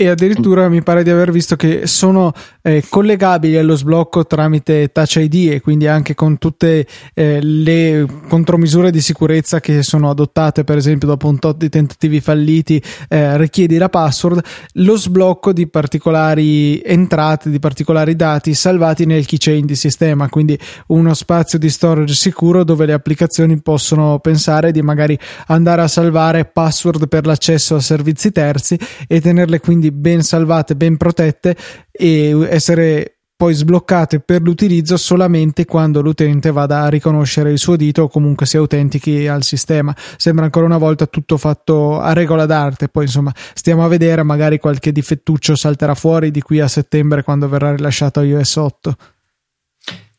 e 0.00 0.08
addirittura 0.08 0.70
mi 0.70 0.82
pare 0.82 1.02
di 1.02 1.10
aver 1.10 1.30
visto 1.30 1.56
che 1.56 1.86
sono 1.86 2.32
eh, 2.62 2.84
collegabili 2.88 3.56
allo 3.56 3.76
sblocco 3.76 4.26
tramite 4.26 4.90
Touch 4.92 5.16
ID 5.16 5.52
e 5.52 5.60
quindi 5.60 5.86
anche 5.86 6.14
con 6.14 6.38
tutte 6.38 6.86
eh, 7.14 7.40
le 7.40 8.06
contromisure 8.28 8.90
di 8.90 9.00
sicurezza 9.00 9.60
che 9.60 9.82
sono 9.82 10.10
adottate 10.10 10.64
per 10.64 10.76
esempio 10.76 11.08
dopo 11.08 11.28
un 11.28 11.38
tot 11.38 11.56
di 11.56 11.68
tentativi 11.68 12.20
falliti 12.20 12.82
eh, 13.08 13.36
richiedi 13.36 13.76
la 13.78 13.88
password 13.88 14.42
lo 14.74 14.96
sblocco 14.96 15.52
di 15.52 15.68
particolari 15.68 16.80
entrate 16.82 17.50
di 17.50 17.58
particolari 17.58 18.16
dati 18.16 18.54
salvati 18.54 19.06
nel 19.06 19.26
keychain 19.26 19.64
di 19.66 19.76
sistema 19.76 20.28
quindi 20.28 20.58
uno 20.88 21.14
spazio 21.14 21.58
di 21.58 21.70
storage 21.70 22.14
sicuro 22.14 22.64
dove 22.64 22.86
le 22.86 22.92
applicazioni 22.92 23.60
possono 23.60 24.18
pensare 24.18 24.72
di 24.72 24.82
magari 24.82 25.18
andare 25.46 25.82
a 25.82 25.88
salvare 25.88 26.44
password 26.44 27.08
per 27.08 27.26
l'accesso 27.26 27.76
a 27.76 27.80
servizi 27.80 28.32
terzi 28.32 28.78
e 29.06 29.20
tenerle 29.20 29.60
quindi 29.60 29.90
ben 29.90 30.22
salvate, 30.22 30.76
ben 30.76 30.96
protette 30.96 31.56
e 32.00 32.46
essere 32.48 33.20
poi 33.40 33.54
sbloccate 33.54 34.20
per 34.20 34.42
l'utilizzo 34.42 34.98
solamente 34.98 35.64
quando 35.64 36.02
l'utente 36.02 36.50
vada 36.50 36.82
a 36.82 36.88
riconoscere 36.88 37.50
il 37.50 37.58
suo 37.58 37.74
dito 37.74 38.02
o 38.02 38.08
comunque 38.08 38.44
si 38.44 38.58
autentichi 38.58 39.26
al 39.28 39.44
sistema. 39.44 39.94
Sembra 40.18 40.44
ancora 40.44 40.66
una 40.66 40.76
volta 40.76 41.06
tutto 41.06 41.38
fatto 41.38 41.98
a 41.98 42.12
regola 42.12 42.44
d'arte, 42.44 42.88
poi 42.88 43.04
insomma 43.04 43.32
stiamo 43.54 43.82
a 43.82 43.88
vedere, 43.88 44.22
magari 44.24 44.58
qualche 44.58 44.92
difettuccio 44.92 45.56
salterà 45.56 45.94
fuori 45.94 46.30
di 46.30 46.42
qui 46.42 46.60
a 46.60 46.68
settembre 46.68 47.22
quando 47.22 47.48
verrà 47.48 47.74
rilasciato 47.74 48.20
iOS 48.20 48.56
8. 48.56 48.96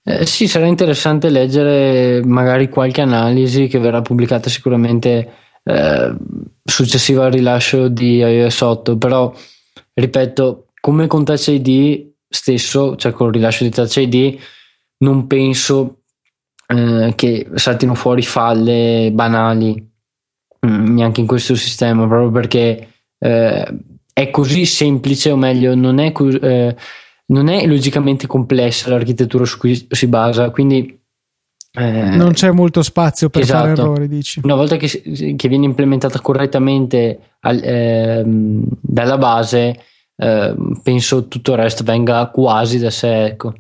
Eh, 0.04 0.26
sì, 0.26 0.48
sarà 0.48 0.65
interessante 0.65 1.30
leggere 1.30 2.24
magari 2.26 2.70
qualche 2.70 3.02
analisi 3.02 3.67
che 3.67 3.78
verrà 3.78 4.02
pubblicata 4.02 4.50
sicuramente 4.50 5.32
eh, 5.63 6.15
successiva 6.63 7.26
al 7.26 7.32
rilascio 7.32 7.88
di 7.88 8.17
iOS 8.17 8.62
8, 8.62 8.98
però 8.98 9.32
ripeto, 9.94 10.65
come 10.82 11.08
con 11.08 11.24
Touch 11.24 11.48
ID 11.48 12.10
stesso, 12.28 12.96
cioè 12.98 13.13
con 13.13 13.28
il 13.28 13.34
rilascio 13.34 13.63
di 13.63 13.70
Touch 13.70 13.96
ID, 13.98 14.38
non 14.98 15.28
penso 15.28 16.02
eh, 16.67 17.13
che 17.15 17.48
saltino 17.54 17.94
fuori 17.96 18.24
falle 18.24 19.12
banali 19.13 19.74
mm, 20.65 20.96
neanche 20.96 21.22
in 21.22 21.28
questo 21.28 21.56
sistema, 21.56 22.08
proprio 22.08 22.32
perché 22.32 22.88
eh, 23.17 23.78
è 24.12 24.30
così 24.30 24.65
semplice, 24.65 25.32
o 25.32 25.38
meglio, 25.38 25.76
non 25.76 26.00
è, 26.00 26.12
eh, 26.15 26.76
non 27.28 27.48
è 27.48 27.65
logicamente 27.65 28.28
complessa 28.28 28.89
l'architettura 28.89 29.46
su 29.46 29.58
cui 29.58 29.88
si 29.89 30.08
basa, 30.08 30.50
quindi 30.50 31.00
eh, 31.74 32.15
non 32.15 32.34
c'è 32.34 32.52
molto 32.52 32.84
spazio 32.84 33.30
per 33.30 33.44
esatto. 33.44 33.60
fare 33.60 33.72
errori, 33.72 34.08
dici. 34.10 34.41
Una 34.44 34.56
volta 34.56 34.76
che, 34.76 35.36
che 35.36 35.48
viene 35.48 35.65
implementata 35.65 36.20
correttamente 36.20 37.36
al, 37.39 37.62
eh, 37.63 38.24
dalla 38.26 39.17
base, 39.17 39.80
eh, 40.15 40.56
penso 40.84 41.28
tutto 41.28 41.52
il 41.52 41.58
resto 41.58 41.84
venga 41.84 42.28
quasi 42.28 42.80
da 42.80 42.89
sé. 42.89 43.26
Ecco. 43.26 43.54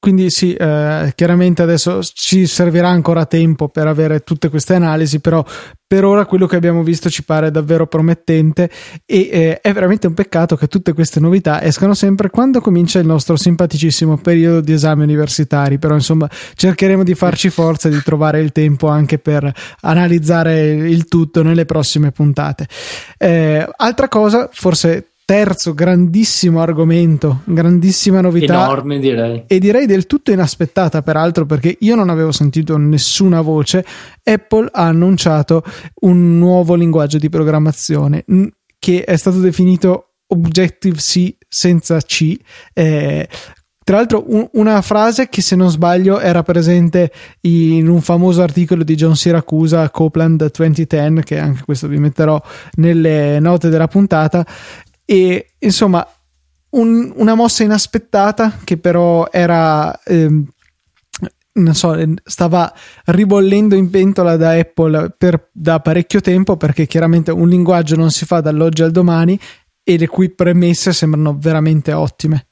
Quindi 0.00 0.30
sì, 0.30 0.54
eh, 0.54 1.12
chiaramente 1.16 1.60
adesso 1.60 2.00
ci 2.04 2.46
servirà 2.46 2.88
ancora 2.88 3.26
tempo 3.26 3.68
per 3.68 3.88
avere 3.88 4.20
tutte 4.20 4.48
queste 4.48 4.74
analisi, 4.74 5.18
però 5.18 5.44
per 5.84 6.04
ora 6.04 6.24
quello 6.24 6.46
che 6.46 6.54
abbiamo 6.54 6.84
visto 6.84 7.10
ci 7.10 7.24
pare 7.24 7.50
davvero 7.50 7.88
promettente 7.88 8.70
e 9.04 9.28
eh, 9.32 9.60
è 9.60 9.72
veramente 9.72 10.06
un 10.06 10.14
peccato 10.14 10.54
che 10.54 10.68
tutte 10.68 10.92
queste 10.92 11.18
novità 11.18 11.60
escano 11.62 11.94
sempre 11.94 12.30
quando 12.30 12.60
comincia 12.60 13.00
il 13.00 13.06
nostro 13.06 13.34
simpaticissimo 13.36 14.18
periodo 14.18 14.60
di 14.60 14.72
esami 14.72 15.02
universitari, 15.02 15.78
però 15.78 15.94
insomma 15.94 16.30
cercheremo 16.54 17.02
di 17.02 17.16
farci 17.16 17.50
forza 17.50 17.88
e 17.88 17.90
di 17.90 18.00
trovare 18.00 18.40
il 18.40 18.52
tempo 18.52 18.86
anche 18.86 19.18
per 19.18 19.52
analizzare 19.80 20.70
il 20.70 21.08
tutto 21.08 21.42
nelle 21.42 21.64
prossime 21.64 22.12
puntate. 22.12 22.68
Eh, 23.18 23.68
altra 23.76 24.06
cosa, 24.06 24.48
forse 24.52 25.14
terzo 25.28 25.74
grandissimo 25.74 26.62
argomento, 26.62 27.42
grandissima 27.44 28.22
novità. 28.22 28.64
Enorme 28.64 28.98
direi. 28.98 29.44
E 29.46 29.58
direi 29.58 29.84
del 29.84 30.06
tutto 30.06 30.30
inaspettata 30.30 31.02
peraltro 31.02 31.44
perché 31.44 31.76
io 31.80 31.94
non 31.94 32.08
avevo 32.08 32.32
sentito 32.32 32.78
nessuna 32.78 33.42
voce. 33.42 33.84
Apple 34.22 34.70
ha 34.72 34.84
annunciato 34.84 35.62
un 36.00 36.38
nuovo 36.38 36.74
linguaggio 36.74 37.18
di 37.18 37.28
programmazione 37.28 38.24
che 38.78 39.04
è 39.04 39.16
stato 39.16 39.40
definito 39.40 40.12
Objective-C 40.28 41.36
senza 41.46 42.00
C. 42.00 42.34
Eh, 42.72 43.28
tra 43.84 43.96
l'altro, 43.96 44.24
un, 44.28 44.48
una 44.52 44.80
frase 44.82 45.28
che, 45.28 45.40
se 45.42 45.56
non 45.56 45.70
sbaglio, 45.70 46.20
era 46.20 46.42
presente 46.42 47.10
in 47.42 47.88
un 47.88 48.00
famoso 48.02 48.42
articolo 48.42 48.82
di 48.82 48.94
John 48.94 49.16
Siracusa, 49.16 49.88
Copland 49.88 50.50
2010, 50.50 51.22
che 51.22 51.38
anche 51.38 51.64
questo 51.64 51.86
vi 51.86 51.98
metterò 51.98 52.38
nelle 52.76 53.40
note 53.40 53.70
della 53.70 53.88
puntata, 53.88 54.46
e 55.10 55.54
insomma 55.60 56.06
un, 56.70 57.10
una 57.16 57.34
mossa 57.34 57.62
inaspettata 57.62 58.58
che 58.62 58.76
però 58.76 59.26
era 59.30 59.98
ehm, 60.02 60.46
non 61.52 61.74
so, 61.74 61.96
stava 62.24 62.70
ribollendo 63.06 63.74
in 63.74 63.88
pentola 63.88 64.36
da 64.36 64.50
Apple 64.50 65.14
per, 65.16 65.48
da 65.50 65.80
parecchio 65.80 66.20
tempo 66.20 66.58
perché 66.58 66.86
chiaramente 66.86 67.30
un 67.30 67.48
linguaggio 67.48 67.96
non 67.96 68.10
si 68.10 68.26
fa 68.26 68.40
dall'oggi 68.40 68.82
al 68.82 68.90
domani 68.90 69.40
e 69.82 69.96
le 69.96 70.06
cui 70.06 70.30
premesse 70.30 70.92
sembrano 70.92 71.36
veramente 71.40 71.94
ottime. 71.94 72.48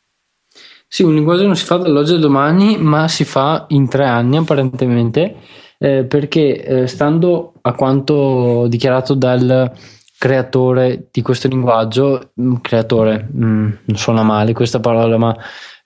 Sì, 0.89 1.03
un 1.03 1.15
linguaggio 1.15 1.45
non 1.45 1.57
si 1.57 1.67
fa 1.67 1.77
dall'oggi 1.77 2.15
al 2.15 2.21
domani, 2.21 2.79
ma 2.79 3.07
si 3.07 3.25
fa 3.25 3.67
in 3.69 3.87
tre 3.87 4.07
anni 4.07 4.39
apparentemente, 4.39 5.37
eh, 5.79 6.05
perché 6.05 6.65
eh, 6.65 6.87
stando 6.87 7.53
a 7.61 7.75
quanto 7.75 8.67
dichiarato 8.67 9.15
dal 9.15 9.71
creatore 10.19 11.09
di 11.11 11.23
questo 11.23 11.49
linguaggio, 11.49 12.33
mm, 12.41 12.55
creatore, 12.63 13.29
mh, 13.31 13.47
mm, 13.47 13.73
non 13.85 13.97
suona 13.97 14.23
male 14.23 14.53
questa 14.53 14.81
parola, 14.81 15.17
ma 15.19 15.37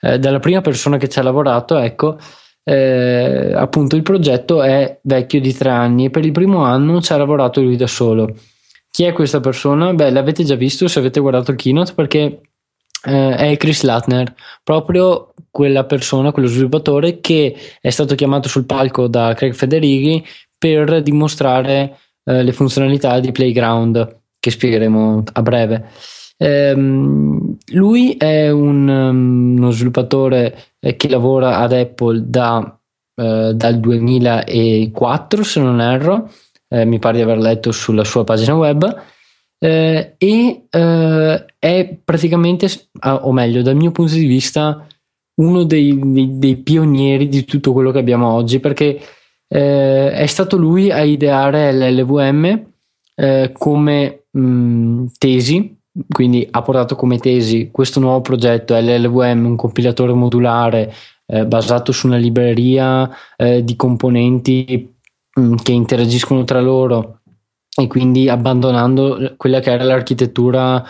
eh, 0.01 0.19
dalla 0.19 0.39
prima 0.39 0.61
persona 0.61 0.97
che 0.97 1.09
ci 1.09 1.19
ha 1.19 1.23
lavorato, 1.23 1.77
ecco, 1.77 2.19
eh, 2.63 3.53
appunto 3.55 3.97
il 3.97 4.03
progetto 4.03 4.63
è 4.63 5.01
vecchio 5.03 5.41
di 5.41 5.53
tre 5.53 5.71
anni 5.71 6.07
e 6.07 6.11
per 6.11 6.25
il 6.25 6.33
primo 6.33 6.65
anno 6.65 7.01
ci 7.01 7.13
ha 7.13 7.17
lavorato 7.17 7.61
lui 7.61 7.77
da 7.77 7.87
solo. 7.87 8.35
Chi 8.91 9.05
è 9.05 9.13
questa 9.13 9.41
persona? 9.41 9.95
Beh, 9.95 10.11
l'avete 10.11 10.45
già 10.45 10.57
visto 10.57 10.89
se 10.89 10.99
avete 10.99 11.21
guardato 11.21 11.53
il 11.53 11.57
keynote 11.57 11.95
perché 11.95 12.41
eh, 13.05 13.37
è 13.37 13.57
Chris 13.57 13.83
Latner, 13.83 14.35
proprio 14.63 15.35
quella 15.51 15.85
persona, 15.85 16.33
quello 16.33 16.49
sviluppatore 16.49 17.21
che 17.21 17.57
è 17.81 17.91
stato 17.91 18.15
chiamato 18.15 18.49
sul 18.49 18.67
palco 18.67 19.07
da 19.09 19.35
Craig 19.35 19.55
Federighi 19.55 20.25
per 20.57 21.03
dimostrare 21.03 21.99
eh, 22.25 22.43
le 22.43 22.53
funzionalità 22.53 23.19
di 23.21 23.33
Playground 23.33 24.20
che 24.41 24.51
spiegheremo 24.51 25.23
a 25.33 25.43
breve. 25.43 25.89
Um, 26.39 27.57
lui 27.73 28.17
è 28.17 28.51
un, 28.51 28.89
um, 28.89 29.57
uno 29.59 29.71
sviluppatore 29.71 30.57
eh, 30.81 30.97
che 30.97 31.09
lavora 31.11 31.59
ad 31.59 31.73
Apple 31.73 32.23
da, 32.27 32.59
uh, 33.15 33.53
dal 33.53 33.79
2004, 33.79 35.43
se 35.45 35.61
non 35.61 35.81
erro, 35.83 36.31
eh, 36.69 36.87
mi 36.87 36.99
pare 36.99 37.19
di 37.19 37.23
aver 37.23 37.39
letto 37.39 37.71
sulla 37.73 38.05
sua 38.05 38.25
pagina 38.25 38.57
web. 38.57 39.03
Eh, 39.63 40.15
e 40.17 40.67
uh, 40.71 41.45
è 41.59 41.99
praticamente, 42.03 42.69
o 43.03 43.31
meglio, 43.33 43.61
dal 43.61 43.77
mio 43.77 43.91
punto 43.93 44.15
di 44.15 44.25
vista, 44.25 44.87
uno 45.41 45.65
dei, 45.65 45.99
dei, 46.03 46.39
dei 46.39 46.57
pionieri 46.57 47.29
di 47.29 47.45
tutto 47.45 47.73
quello 47.73 47.91
che 47.91 47.99
abbiamo 47.99 48.29
oggi 48.29 48.61
perché 48.61 49.01
eh, 49.53 50.13
è 50.13 50.27
stato 50.27 50.57
lui 50.57 50.91
a 50.91 51.03
ideare 51.03 51.73
l'LVM 51.73 52.67
eh, 53.17 53.51
come 53.53 54.20
mh, 54.31 55.07
tesi, 55.19 55.77
quindi 56.09 56.47
ha 56.51 56.63
portato 56.63 56.97
come 56.97 57.19
tesi 57.19 57.71
questo 57.73 58.01
nuovo 58.01 58.21
progetto 58.21 58.75
LLVM, 58.75 59.45
un 59.45 59.57
compilatore 59.57 60.13
modulare 60.13 60.93
eh, 61.27 61.47
basato 61.47 61.93
su 61.93 62.07
una 62.07 62.17
libreria 62.17 63.09
eh, 63.37 63.65
di 63.65 63.77
componenti 63.77 64.95
mh, 65.35 65.55
che 65.57 65.73
interagiscono 65.73 66.45
tra 66.45 66.61
loro 66.61 67.21
e 67.77 67.87
quindi 67.87 68.29
abbandonando 68.29 69.35
quella 69.37 69.61
che 69.61 69.71
era 69.71 69.85
l'architettura 69.85 70.85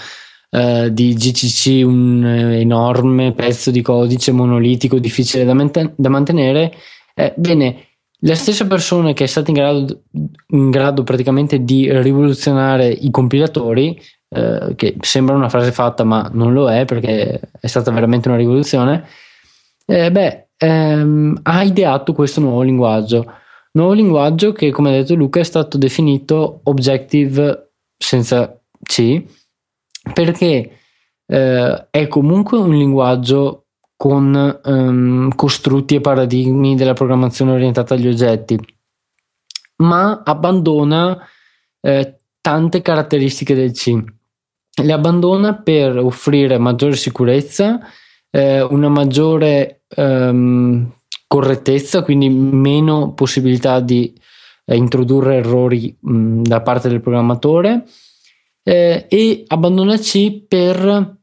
eh, 0.50 0.92
di 0.92 1.14
GCC 1.14 1.84
un 1.84 2.24
enorme 2.24 3.32
pezzo 3.32 3.70
di 3.70 3.82
codice 3.82 4.32
monolitico 4.32 4.98
difficile 4.98 5.44
da, 5.44 5.54
man- 5.54 5.94
da 5.94 6.08
mantenere, 6.08 6.72
eh, 7.14 7.34
bene, 7.36 7.89
la 8.20 8.34
stessa 8.34 8.66
persona 8.66 9.12
che 9.12 9.24
è 9.24 9.26
stata 9.26 9.50
in 9.50 9.56
grado, 9.56 10.02
in 10.48 10.70
grado 10.70 11.04
praticamente 11.04 11.64
di 11.64 11.90
rivoluzionare 12.00 12.88
i 12.88 13.10
compilatori, 13.10 14.00
eh, 14.28 14.74
che 14.76 14.96
sembra 15.00 15.34
una 15.34 15.48
frase 15.48 15.72
fatta 15.72 16.04
ma 16.04 16.28
non 16.32 16.52
lo 16.52 16.70
è 16.70 16.84
perché 16.84 17.40
è 17.58 17.66
stata 17.66 17.90
veramente 17.90 18.28
una 18.28 18.36
rivoluzione, 18.36 19.06
eh, 19.86 20.10
beh, 20.12 20.48
ehm, 20.56 21.40
ha 21.42 21.62
ideato 21.62 22.12
questo 22.12 22.40
nuovo 22.40 22.62
linguaggio. 22.62 23.24
Nuovo 23.72 23.92
linguaggio 23.92 24.52
che, 24.52 24.70
come 24.70 24.90
ha 24.90 24.92
detto 24.92 25.14
Luca, 25.14 25.40
è 25.40 25.44
stato 25.44 25.78
definito 25.78 26.60
Objective 26.64 27.72
senza 27.96 28.60
C, 28.82 29.22
perché 30.12 30.78
eh, 31.26 31.86
è 31.90 32.08
comunque 32.08 32.58
un 32.58 32.70
linguaggio 32.70 33.66
con 34.00 34.60
um, 34.64 35.28
costrutti 35.34 35.96
e 35.96 36.00
paradigmi 36.00 36.74
della 36.74 36.94
programmazione 36.94 37.52
orientata 37.52 37.92
agli 37.92 38.08
oggetti, 38.08 38.58
ma 39.76 40.22
abbandona 40.24 41.22
eh, 41.82 42.20
tante 42.40 42.80
caratteristiche 42.80 43.54
del 43.54 43.72
C. 43.72 43.94
Le 44.82 44.92
abbandona 44.94 45.54
per 45.60 45.98
offrire 45.98 46.56
maggiore 46.56 46.96
sicurezza, 46.96 47.78
eh, 48.30 48.62
una 48.62 48.88
maggiore 48.88 49.82
um, 49.96 50.90
correttezza, 51.26 52.02
quindi 52.02 52.30
meno 52.30 53.12
possibilità 53.12 53.80
di 53.80 54.18
eh, 54.64 54.76
introdurre 54.76 55.36
errori 55.36 55.94
mh, 56.00 56.40
da 56.40 56.62
parte 56.62 56.88
del 56.88 57.02
programmatore 57.02 57.84
eh, 58.62 59.04
e 59.10 59.44
abbandona 59.46 59.98
C 59.98 60.42
per 60.48 61.18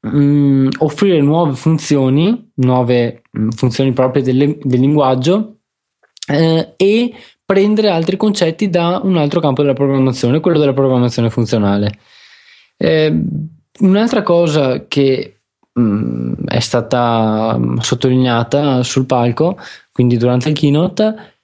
mh, 0.00 0.18
mm, 0.18 0.68
offrire 0.78 1.20
nuove 1.20 1.54
funzioni, 1.54 2.50
nuove 2.54 3.22
mh, 3.30 3.42
mm, 3.42 3.48
funzioni 3.50 3.92
proprie 3.92 4.22
del, 4.22 4.58
del 4.62 4.80
linguaggio 4.80 5.58
eh, 6.28 6.74
e 6.76 7.14
prendere 7.44 7.88
altri 7.88 8.16
concetti 8.16 8.68
da 8.68 9.00
un 9.02 9.16
altro 9.16 9.40
campo 9.40 9.62
della 9.62 9.74
programmazione, 9.74 10.40
quello 10.40 10.58
della 10.58 10.74
programmazione 10.74 11.30
funzionale. 11.30 11.98
Eh, 12.76 13.24
un'altra 13.80 14.22
cosa 14.22 14.86
che 14.86 15.40
mh, 15.72 15.80
mm, 15.80 16.32
è 16.46 16.60
stata 16.60 17.58
sottolineata 17.80 18.82
sul 18.82 19.06
palco, 19.06 19.56
quindi 19.92 20.16
durante 20.16 20.48
il 20.48 20.54
keynote, 20.54 21.36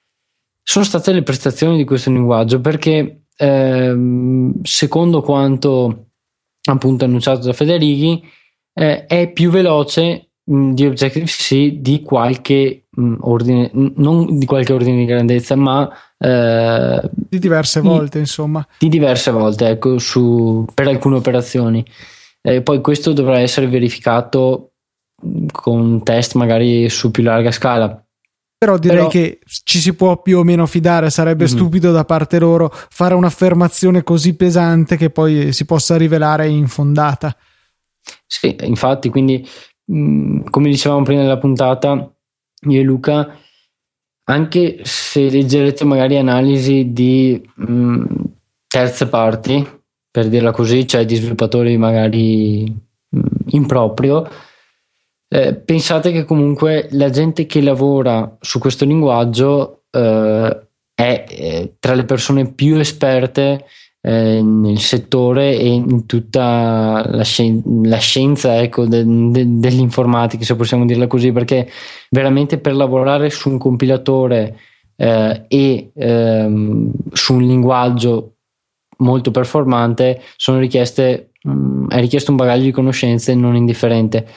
sono 0.61 0.85
state 0.85 1.11
le 1.11 1.23
prestazioni 1.23 1.77
di 1.77 1.83
questo 1.83 2.09
linguaggio 2.09 2.59
perché 2.59 3.25
ehm, 3.37 4.63
secondo 4.63 5.21
quanto 5.21 6.05
appunto 6.67 7.05
annunciato 7.05 7.45
da 7.45 7.53
Federighi 7.53 8.23
eh, 8.77 9.05
è 9.05 9.31
più 9.31 9.49
veloce 9.49 10.31
mh, 10.43 10.71
di 10.73 10.85
Objective-C 10.85 11.79
di 11.79 12.01
qualche 12.01 12.87
mh, 12.89 13.15
ordine, 13.21 13.71
non 13.73 14.37
di 14.37 14.45
qualche 14.45 14.73
ordine 14.73 14.97
di 14.97 15.05
grandezza, 15.05 15.55
ma 15.55 15.89
eh, 16.17 17.09
di 17.13 17.39
diverse 17.39 17.79
volte, 17.79 18.19
insomma. 18.19 18.65
Di 18.77 18.89
diverse 18.89 19.31
volte, 19.31 19.69
ecco, 19.69 19.97
su, 19.97 20.65
per 20.73 20.87
alcune 20.87 21.15
operazioni. 21.15 21.85
Eh, 22.41 22.61
poi 22.61 22.81
questo 22.81 23.13
dovrà 23.13 23.39
essere 23.39 23.67
verificato 23.67 24.73
con 25.51 26.03
test 26.03 26.35
magari 26.35 26.89
su 26.89 27.09
più 27.09 27.23
larga 27.23 27.51
scala. 27.51 27.99
Però 28.57 28.77
direi 28.77 28.97
Però... 28.97 29.09
che 29.09 29.39
ci 29.63 29.79
si 29.79 29.93
può 29.93 30.21
più 30.21 30.39
o 30.39 30.43
meno 30.43 30.65
fidare, 30.65 31.09
sarebbe 31.09 31.45
mm-hmm. 31.45 31.55
stupido 31.55 31.91
da 31.91 32.05
parte 32.05 32.39
loro 32.39 32.71
fare 32.71 33.13
un'affermazione 33.13 34.03
così 34.03 34.35
pesante 34.35 34.95
che 34.95 35.09
poi 35.09 35.51
si 35.53 35.65
possa 35.65 35.97
rivelare 35.97 36.47
infondata. 36.47 37.35
Sì, 38.25 38.55
infatti, 38.61 39.09
quindi 39.09 39.47
mh, 39.85 39.97
mm, 39.97 40.43
come 40.49 40.69
dicevamo 40.69 41.03
prima 41.03 41.21
della 41.21 41.37
puntata, 41.37 42.11
io 42.67 42.79
e 42.79 42.83
Luca, 42.83 43.37
anche 44.27 44.79
se 44.83 45.29
leggerete 45.29 45.85
magari 45.85 46.17
analisi 46.17 46.91
di 46.91 47.41
mh, 47.55 47.71
mm, 47.71 48.05
terze 48.67 49.07
parti, 49.07 49.67
per 50.09 50.27
dirla 50.29 50.51
così, 50.51 50.87
cioè 50.87 51.05
di 51.05 51.15
sviluppatori 51.15 51.77
magari 51.77 52.63
mh, 53.09 53.17
mm, 53.17 53.21
in 53.49 53.65
proprio, 53.65 54.27
eh, 55.27 55.55
pensate 55.55 56.11
che 56.11 56.23
comunque 56.23 56.87
la 56.91 57.09
gente 57.09 57.45
che 57.45 57.61
lavora 57.61 58.37
su 58.39 58.59
questo 58.59 58.85
linguaggio 58.85 59.83
eh, 59.91 60.67
è 60.93 61.25
eh, 61.27 61.75
tra 61.79 61.93
le 61.93 62.05
persone 62.05 62.51
più 62.53 62.77
esperte 62.77 63.65
eh, 64.07 64.39
nel 64.43 64.77
settore 64.77 65.57
e 65.57 65.65
in 65.65 66.05
tutta 66.05 67.03
la, 67.09 67.23
scien- 67.23 67.87
la 67.87 67.97
scienza 67.97 68.61
ecco, 68.61 68.85
de- 68.85 69.03
de- 69.03 69.59
dell'informatica, 69.59 70.45
se 70.45 70.55
possiamo 70.55 70.85
dirla 70.85 71.07
così, 71.07 71.31
perché 71.31 71.67
veramente 72.11 72.59
per 72.59 72.75
lavorare 72.75 73.31
su 73.31 73.49
un 73.49 73.57
compilatore 73.57 74.59
eh, 74.95 75.45
e 75.47 75.91
ehm, 75.95 76.91
su 77.13 77.33
un 77.33 77.47
linguaggio 77.47 78.35
molto 78.97 79.31
performante 79.31 80.21
sono 80.35 80.59
richieste, 80.59 81.31
mh, 81.41 81.51
mm, 81.51 81.89
è 81.89 81.99
richiesto 81.99 82.29
un 82.29 82.37
bagaglio 82.37 82.65
di 82.65 82.71
conoscenze 82.71 83.33
non 83.33 83.55
indifferente. 83.55 84.27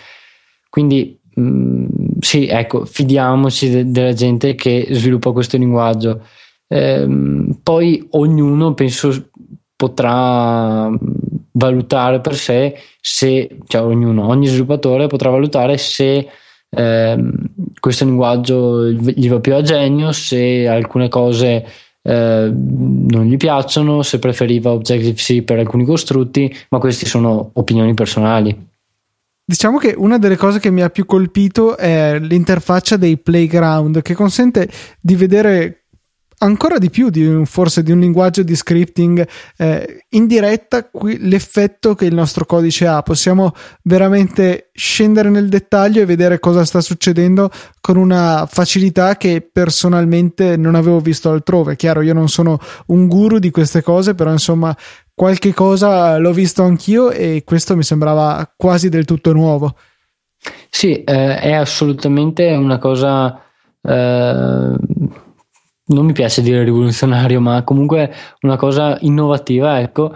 Quindi 0.70 1.18
mh, 1.34 1.42
mm, 1.42 1.86
sì, 2.20 2.46
ecco, 2.46 2.86
fidiamoci 2.86 3.68
de- 3.68 3.90
della 3.90 4.14
gente 4.14 4.54
che 4.54 4.88
sviluppa 4.92 5.32
questo 5.32 5.58
linguaggio. 5.58 6.22
Ehm, 6.68 7.60
poi 7.62 8.06
ognuno 8.12 8.74
penso 8.74 9.30
potrà 9.78 10.90
valutare 11.52 12.20
per 12.20 12.34
sé 12.34 12.74
se, 13.00 13.58
cioè 13.68 13.82
ognuno, 13.82 14.26
ogni 14.26 14.48
sviluppatore 14.48 15.06
potrà 15.06 15.30
valutare 15.30 15.78
se 15.78 16.28
ehm, 16.68 17.32
questo 17.78 18.04
linguaggio 18.04 18.88
gli 18.88 19.28
va 19.28 19.38
più 19.38 19.54
a 19.54 19.62
genio, 19.62 20.10
se 20.10 20.66
alcune 20.66 21.08
cose 21.08 21.64
eh, 22.02 22.52
non 22.52 23.24
gli 23.26 23.36
piacciono, 23.36 24.02
se 24.02 24.18
preferiva 24.18 24.72
Objective-C 24.72 25.42
per 25.42 25.60
alcuni 25.60 25.84
costrutti, 25.84 26.52
ma 26.70 26.80
queste 26.80 27.06
sono 27.06 27.50
opinioni 27.52 27.94
personali. 27.94 28.66
Diciamo 29.44 29.78
che 29.78 29.94
una 29.96 30.18
delle 30.18 30.36
cose 30.36 30.58
che 30.58 30.70
mi 30.70 30.82
ha 30.82 30.90
più 30.90 31.06
colpito 31.06 31.76
è 31.76 32.18
l'interfaccia 32.18 32.96
dei 32.96 33.16
playground 33.16 34.02
che 34.02 34.14
consente 34.14 34.68
di 35.00 35.14
vedere 35.14 35.84
ancora 36.38 36.78
di 36.78 36.90
più 36.90 37.10
di 37.10 37.26
un, 37.26 37.46
forse 37.46 37.82
di 37.82 37.92
un 37.92 38.00
linguaggio 38.00 38.42
di 38.42 38.54
scripting 38.54 39.26
eh, 39.56 40.04
in 40.10 40.26
diretta 40.26 40.84
qui, 40.84 41.18
l'effetto 41.20 41.94
che 41.94 42.04
il 42.04 42.14
nostro 42.14 42.44
codice 42.44 42.86
ha. 42.86 43.02
Possiamo 43.02 43.52
veramente 43.82 44.70
scendere 44.72 45.30
nel 45.30 45.48
dettaglio 45.48 46.02
e 46.02 46.06
vedere 46.06 46.38
cosa 46.38 46.64
sta 46.64 46.80
succedendo 46.80 47.50
con 47.80 47.96
una 47.96 48.46
facilità 48.50 49.16
che 49.16 49.48
personalmente 49.50 50.56
non 50.56 50.74
avevo 50.74 51.00
visto 51.00 51.30
altrove. 51.30 51.76
Chiaro 51.76 52.02
io 52.02 52.14
non 52.14 52.28
sono 52.28 52.58
un 52.86 53.08
guru 53.08 53.38
di 53.38 53.50
queste 53.50 53.82
cose 53.82 54.14
però 54.14 54.30
insomma 54.30 54.76
qualche 55.14 55.52
cosa 55.52 56.16
l'ho 56.18 56.32
visto 56.32 56.62
anch'io 56.62 57.10
e 57.10 57.42
questo 57.44 57.74
mi 57.74 57.82
sembrava 57.82 58.52
quasi 58.56 58.88
del 58.88 59.04
tutto 59.04 59.32
nuovo. 59.32 59.74
Sì 60.70 61.02
eh, 61.02 61.40
è 61.40 61.52
assolutamente 61.52 62.48
una 62.50 62.78
cosa 62.78 63.42
eh 63.82 64.76
non 65.88 66.04
mi 66.04 66.12
piace 66.12 66.42
dire 66.42 66.64
rivoluzionario, 66.64 67.40
ma 67.40 67.62
comunque 67.62 68.12
una 68.40 68.56
cosa 68.56 68.98
innovativa, 69.00 69.80
ecco, 69.80 70.12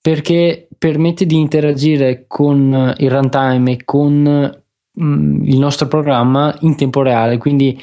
perché 0.00 0.68
permette 0.76 1.26
di 1.26 1.38
interagire 1.38 2.24
con 2.26 2.94
il 2.96 3.10
runtime 3.10 3.72
e 3.72 3.84
con 3.84 4.62
mh, 4.92 5.04
mm, 5.04 5.44
il 5.44 5.58
nostro 5.58 5.86
programma 5.86 6.56
in 6.60 6.76
tempo 6.76 7.02
reale, 7.02 7.38
quindi 7.38 7.80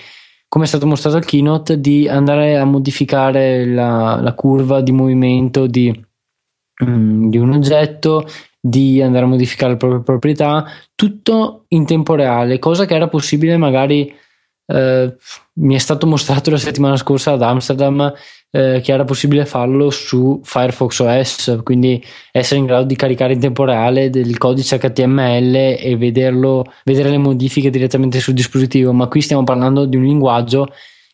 come 0.50 0.66
è 0.66 0.68
stato 0.68 0.88
mostrato 0.88 1.18
al 1.18 1.26
keynote, 1.26 1.80
di 1.80 2.08
andare 2.08 2.58
a 2.58 2.66
modificare 2.66 3.66
la, 3.66 4.20
la 4.20 4.34
curva 4.34 4.82
di 4.82 4.92
movimento 4.92 5.68
di, 5.68 5.90
mh, 5.90 6.92
mm, 6.92 7.30
di 7.30 7.38
un 7.38 7.52
oggetto, 7.52 8.26
di 8.60 9.02
andare 9.02 9.26
a 9.26 9.28
modificare 9.28 9.74
le 9.74 9.78
proprie 9.78 10.02
proprietà, 10.02 10.66
tutto 10.96 11.66
in 11.70 11.86
tempo 11.86 12.16
reale, 12.16 12.60
cosa 12.60 12.86
che 12.86 12.96
era 12.96 13.08
possibile 13.08 13.56
magari 13.58 14.14
eh, 14.72 15.16
mi 15.54 15.76
è 15.76 15.80
stato 15.80 16.06
mostrato 16.06 16.52
la 16.52 16.58
settimana 16.58 16.96
scorsa 16.96 17.32
ad 17.32 17.42
Amsterdam 17.42 18.14
eh, 18.52 18.82
che 18.84 18.92
era 18.92 19.04
possibile 19.04 19.46
farlo 19.46 19.90
su 19.90 20.40
Firefox 20.44 21.00
OS, 21.00 21.60
quindi 21.64 22.04
essere 22.32 22.60
in 22.60 22.66
grado 22.66 22.86
di 22.86 22.96
caricare 22.96 23.34
in 23.34 23.40
tempo 23.40 23.64
reale 23.64 24.10
del 24.10 24.38
codice 24.38 24.78
HTML 24.78 25.56
e 25.80 25.96
vederlo, 25.98 26.66
vedere 26.84 27.10
le 27.10 27.18
modifiche 27.18 27.70
direttamente 27.70 28.20
sul 28.20 28.34
dispositivo, 28.34 28.94
ma 28.94 29.08
qui 29.08 29.22
stiamo 29.22 29.44
parlando 29.44 29.86
di 29.86 29.96
un 29.96 30.04
linguaggio 30.04 30.68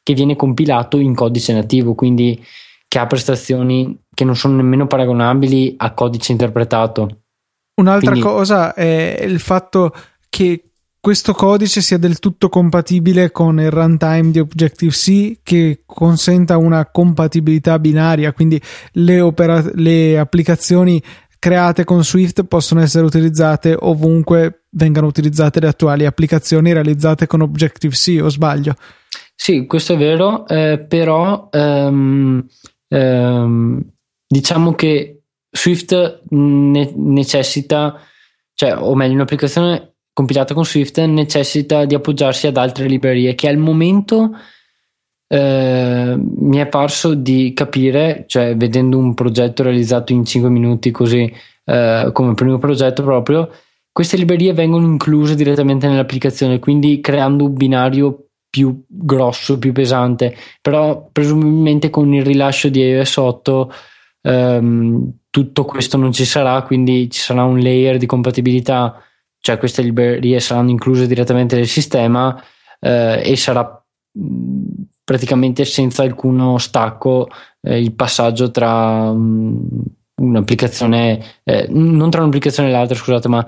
che 0.03 0.13
viene 0.13 0.35
compilato 0.35 0.97
in 0.97 1.15
codice 1.15 1.53
nativo, 1.53 1.95
quindi 1.95 2.43
che 2.87 2.99
ha 2.99 3.07
prestazioni 3.07 4.03
che 4.13 4.23
non 4.23 4.35
sono 4.35 4.55
nemmeno 4.55 4.87
paragonabili 4.87 5.75
a 5.77 5.93
codice 5.93 6.31
interpretato. 6.31 7.21
Un'altra 7.75 8.11
quindi, 8.11 8.27
cosa 8.27 8.73
è 8.73 9.23
il 9.23 9.39
fatto 9.39 9.93
che 10.29 10.63
questo 11.05 11.33
codice 11.33 11.81
sia 11.81 11.99
del 11.99 12.17
tutto 12.17 12.49
compatibile 12.49 13.31
con 13.31 13.59
il 13.59 13.69
runtime 13.69 14.31
di 14.31 14.39
Objective-C 14.39 15.37
che 15.43 15.83
consenta 15.85 16.57
una 16.57 16.87
compatibilità 16.87 17.77
binaria, 17.77 18.33
quindi 18.33 18.59
le, 18.93 19.21
opera- 19.21 19.69
le 19.75 20.17
applicazioni 20.17 20.99
create 21.37 21.83
con 21.83 22.03
Swift 22.03 22.45
possono 22.45 22.81
essere 22.81 23.05
utilizzate 23.05 23.77
ovunque 23.79 24.63
vengano 24.71 25.05
utilizzate 25.05 25.59
le 25.59 25.67
attuali 25.67 26.07
applicazioni 26.07 26.73
realizzate 26.73 27.27
con 27.27 27.41
Objective-C, 27.41 28.23
o 28.23 28.29
sbaglio? 28.29 28.73
Sì, 29.35 29.67
questo 29.67 29.93
è 29.93 29.97
vero, 29.97 30.47
eh, 30.47 30.83
però 30.89 31.49
ehm, 31.51 32.47
ehm, 32.87 33.91
diciamo 34.27 34.73
che 34.73 35.21
Swift 35.51 36.21
ne- 36.29 36.93
necessita, 36.95 37.95
cioè, 38.55 38.75
o 38.75 38.95
meglio, 38.95 39.13
un'applicazione 39.13 39.94
compilata 40.15 40.53
con 40.53 40.63
Swift 40.63 40.97
necessita 41.01 41.83
di 41.83 41.93
appoggiarsi 41.93 42.47
ad 42.47 42.55
altre 42.55 42.87
librerie 42.87 43.35
che 43.35 43.49
al 43.49 43.57
momento 43.57 44.31
eh, 45.27 46.15
mi 46.17 46.57
è 46.57 46.67
parso 46.67 47.15
di 47.15 47.51
capire, 47.53 48.23
cioè 48.25 48.55
vedendo 48.55 48.97
un 48.97 49.13
progetto 49.13 49.63
realizzato 49.63 50.13
in 50.13 50.23
5 50.23 50.49
minuti 50.49 50.89
così 50.91 51.29
eh, 51.65 52.09
come 52.13 52.33
primo 52.33 52.57
progetto 52.59 53.03
proprio, 53.03 53.51
queste 53.91 54.15
librerie 54.15 54.53
vengono 54.53 54.87
incluse 54.87 55.35
direttamente 55.35 55.85
nell'applicazione, 55.85 56.59
quindi 56.59 57.01
creando 57.01 57.43
un 57.43 57.53
binario 57.53 58.27
più 58.49 58.85
grosso, 58.87 59.59
più 59.59 59.73
pesante, 59.73 60.33
però 60.61 61.09
presumibilmente 61.11 61.89
con 61.89 62.13
il 62.13 62.23
rilascio 62.23 62.69
di 62.69 62.79
iOS 62.79 63.17
8 63.17 63.73
ehm, 64.21 65.11
tutto 65.29 65.65
questo 65.65 65.97
non 65.97 66.13
ci 66.13 66.23
sarà, 66.23 66.61
quindi 66.61 67.09
ci 67.11 67.19
sarà 67.19 67.43
un 67.43 67.59
layer 67.59 67.97
di 67.97 68.05
compatibilità, 68.05 68.97
cioè 69.45 69.59
queste 69.59 69.83
librerie 69.83 70.39
saranno 70.39 70.71
incluse 70.71 71.05
direttamente 71.05 71.55
nel 71.55 71.67
sistema 71.67 72.43
eh, 72.79 73.21
e 73.23 73.35
sarà 73.35 73.79
praticamente 75.03 75.65
senza 75.65 76.01
alcuno 76.01 76.57
stacco 76.57 77.27
eh, 77.61 77.79
il 77.79 77.93
passaggio 77.93 78.49
tra 78.49 79.11
um, 79.11 79.67
un'applicazione, 80.15 81.23
eh, 81.43 81.67
non 81.69 82.09
tra 82.09 82.21
un'applicazione 82.21 82.69
e 82.69 82.71
l'altra, 82.71 82.95
scusate, 82.95 83.27
ma 83.27 83.45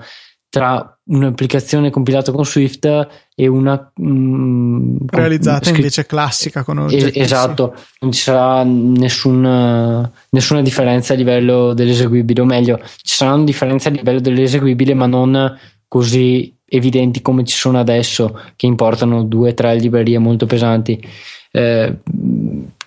tra 0.48 0.98
un'applicazione 1.06 1.90
compilata 1.90 2.30
con 2.30 2.44
Swift 2.44 3.08
e 3.34 3.46
una 3.48 3.90
um, 3.96 4.98
realizzata 5.04 5.64
scr- 5.64 5.78
invece 5.78 6.06
classica 6.06 6.62
con 6.62 6.78
Objective. 6.78 7.24
esatto, 7.24 7.74
non 8.02 8.12
ci 8.12 8.20
sarà 8.20 8.62
nessun, 8.62 10.10
nessuna 10.30 10.62
differenza 10.62 11.14
a 11.14 11.16
livello 11.16 11.74
dell'eseguibile, 11.74 12.40
o 12.40 12.44
meglio, 12.44 12.78
ci 13.02 13.16
saranno 13.16 13.42
differenze 13.42 13.88
a 13.88 13.90
livello 13.90 14.20
dell'eseguibile, 14.20 14.94
ma 14.94 15.06
non 15.06 15.58
così 15.88 16.54
evidenti 16.66 17.22
come 17.22 17.44
ci 17.44 17.56
sono 17.56 17.78
adesso, 17.78 18.38
che 18.54 18.66
importano 18.66 19.24
due 19.24 19.50
o 19.50 19.54
tre 19.54 19.74
librerie 19.76 20.18
molto 20.18 20.46
pesanti. 20.46 21.02
Eh, 21.50 21.96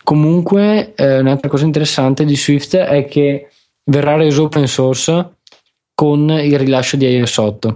comunque, 0.03 0.93
eh, 0.93 1.19
un'altra 1.19 1.49
cosa 1.49 1.65
interessante 1.65 2.23
di 2.23 2.35
Swift 2.37 2.75
è 2.77 3.05
che 3.05 3.49
verrà 3.85 4.15
reso 4.15 4.43
open 4.43 4.67
source 4.67 5.37
con 5.93 6.29
il 6.29 6.57
rilascio 6.57 6.95
di 6.95 7.07
iOS 7.07 7.37
8 7.37 7.75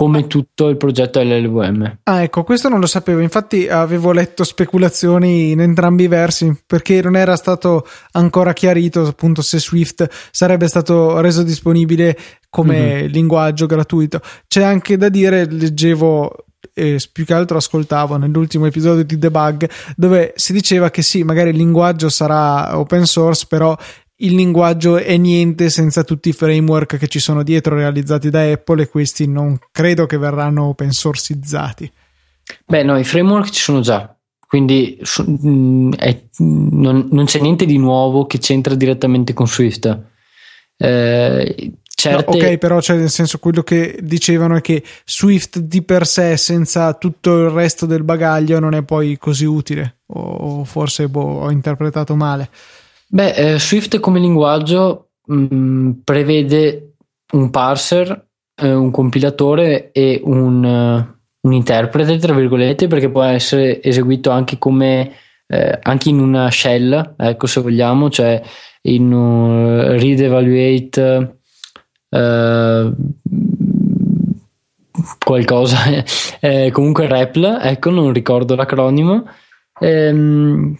come 0.00 0.26
tutto 0.28 0.70
il 0.70 0.78
progetto 0.78 1.20
LLVM. 1.20 1.98
Ah, 2.04 2.22
ecco, 2.22 2.42
questo 2.42 2.70
non 2.70 2.80
lo 2.80 2.86
sapevo. 2.86 3.20
Infatti, 3.20 3.68
avevo 3.68 4.12
letto 4.12 4.44
speculazioni 4.44 5.50
in 5.50 5.60
entrambi 5.60 6.04
i 6.04 6.08
versi 6.08 6.58
perché 6.66 7.02
non 7.02 7.16
era 7.16 7.36
stato 7.36 7.86
ancora 8.12 8.54
chiarito 8.54 9.06
appunto 9.06 9.42
se 9.42 9.58
Swift 9.58 10.08
sarebbe 10.30 10.68
stato 10.68 11.20
reso 11.20 11.42
disponibile 11.42 12.16
come 12.48 12.80
mm-hmm. 12.80 13.06
linguaggio 13.08 13.66
gratuito. 13.66 14.22
C'è 14.48 14.62
anche 14.62 14.96
da 14.96 15.10
dire, 15.10 15.44
leggevo 15.44 16.46
e 16.72 16.98
più 17.12 17.26
che 17.26 17.34
altro 17.34 17.58
ascoltavo 17.58 18.16
nell'ultimo 18.16 18.64
episodio 18.64 19.04
di 19.04 19.18
Debug 19.18 19.68
dove 19.96 20.32
si 20.34 20.54
diceva 20.54 20.88
che 20.88 21.02
sì, 21.02 21.24
magari 21.24 21.50
il 21.50 21.56
linguaggio 21.56 22.08
sarà 22.08 22.78
open 22.78 23.04
source, 23.04 23.44
però 23.46 23.76
il 24.20 24.34
linguaggio 24.34 24.96
è 24.96 25.16
niente 25.16 25.70
senza 25.70 26.02
tutti 26.02 26.30
i 26.30 26.32
framework 26.32 26.96
che 26.96 27.08
ci 27.08 27.18
sono 27.18 27.42
dietro 27.42 27.74
realizzati 27.76 28.30
da 28.30 28.42
Apple 28.42 28.82
e 28.82 28.88
questi 28.88 29.26
non 29.26 29.58
credo 29.70 30.06
che 30.06 30.18
verranno 30.18 30.64
open 30.64 30.90
sourceizzati. 30.90 31.90
Beh, 32.66 32.82
no, 32.82 32.98
i 32.98 33.04
framework 33.04 33.50
ci 33.50 33.60
sono 33.60 33.80
già, 33.80 34.14
quindi 34.46 35.00
mm, 35.22 35.92
è, 35.92 36.22
non, 36.38 37.08
non, 37.10 37.24
c'è 37.26 37.40
niente 37.40 37.64
di 37.64 37.78
nuovo 37.78 38.26
che 38.26 38.38
c'entra 38.38 38.74
direttamente 38.74 39.32
con 39.32 39.46
Swift. 39.46 40.00
Eh, 40.76 41.72
Certe... 42.00 42.38
No, 42.38 42.46
ok, 42.46 42.56
però 42.56 42.80
cioè, 42.80 42.96
nel 42.96 43.10
senso 43.10 43.38
quello 43.38 43.62
che 43.62 43.98
dicevano 44.00 44.56
è 44.56 44.62
che 44.62 44.82
Swift 45.04 45.58
di 45.58 45.82
per 45.82 46.06
sé, 46.06 46.38
senza 46.38 46.94
tutto 46.94 47.44
il 47.44 47.50
resto 47.50 47.84
del 47.84 48.04
bagaglio, 48.04 48.58
non 48.58 48.72
è 48.72 48.82
poi 48.82 49.18
così 49.18 49.44
utile. 49.44 49.98
O 50.06 50.64
forse 50.64 51.08
boh, 51.08 51.42
ho 51.42 51.50
interpretato 51.50 52.16
male. 52.16 52.48
Beh, 53.12 53.54
eh, 53.54 53.58
Swift 53.58 53.98
come 53.98 54.20
linguaggio 54.20 55.10
mh, 55.26 55.46
mm, 55.54 55.90
prevede 56.04 56.94
un 57.32 57.50
parser, 57.50 58.28
eh, 58.54 58.72
un 58.72 58.92
compilatore 58.92 59.90
e 59.90 60.20
un, 60.22 60.64
uh, 60.64 61.48
un, 61.48 61.52
interprete, 61.52 62.18
tra 62.18 62.34
virgolette, 62.34 62.86
perché 62.86 63.10
può 63.10 63.22
essere 63.24 63.82
eseguito 63.82 64.30
anche 64.30 64.58
come 64.58 65.12
eh, 65.48 65.78
anche 65.82 66.08
in 66.08 66.20
una 66.20 66.50
shell, 66.52 67.14
ecco 67.16 67.46
se 67.48 67.60
vogliamo, 67.60 68.10
cioè 68.10 68.40
in 68.82 69.12
uh, 69.12 69.98
read 69.98 70.20
evaluate 70.20 71.38
eh, 72.10 72.92
qualcosa, 75.18 75.78
eh, 76.40 76.70
comunque 76.70 77.08
REPL, 77.08 77.58
ecco, 77.60 77.90
non 77.90 78.12
ricordo 78.12 78.54
l'acronimo. 78.54 79.24
Ehm, 79.80 80.78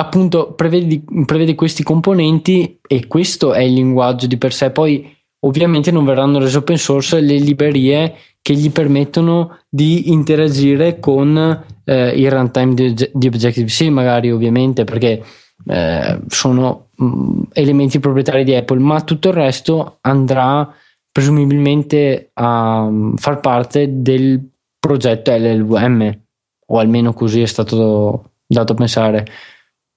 appunto 0.00 0.52
prevede, 0.52 1.02
prevede, 1.26 1.54
questi 1.54 1.82
componenti 1.82 2.78
e 2.86 3.06
questo 3.06 3.52
è 3.52 3.62
il 3.62 3.74
linguaggio 3.74 4.26
di 4.26 4.38
per 4.38 4.52
sé. 4.52 4.70
Poi 4.70 5.14
ovviamente 5.40 5.90
non 5.90 6.04
verranno 6.04 6.38
rese 6.38 6.58
open 6.58 6.78
source 6.78 7.20
le 7.20 7.36
librerie 7.36 8.14
che 8.42 8.54
gli 8.54 8.70
permettono 8.70 9.58
di 9.68 10.10
interagire 10.10 10.98
con 10.98 11.64
eh, 11.84 12.08
il 12.08 12.30
runtime 12.30 12.74
di, 12.74 13.10
di 13.12 13.26
Objective-C, 13.26 13.88
magari 13.88 14.32
ovviamente 14.32 14.84
perché 14.84 15.22
eh, 15.66 16.20
sono 16.28 16.88
mh, 16.96 17.04
mm, 17.04 17.42
elementi 17.52 18.00
proprietari 18.00 18.44
di 18.44 18.54
Apple, 18.54 18.78
ma 18.78 19.02
tutto 19.02 19.28
il 19.28 19.34
resto 19.34 19.98
andrà 20.00 20.72
presumibilmente 21.12 22.30
a 22.34 22.82
um, 22.82 23.16
far 23.16 23.40
parte 23.40 24.00
del 24.00 24.40
progetto 24.78 25.32
LLVM, 25.32 26.18
o 26.66 26.78
almeno 26.78 27.12
così 27.12 27.42
è 27.42 27.46
stato 27.46 28.30
dato 28.46 28.72
a 28.72 28.76
pensare 28.76 29.26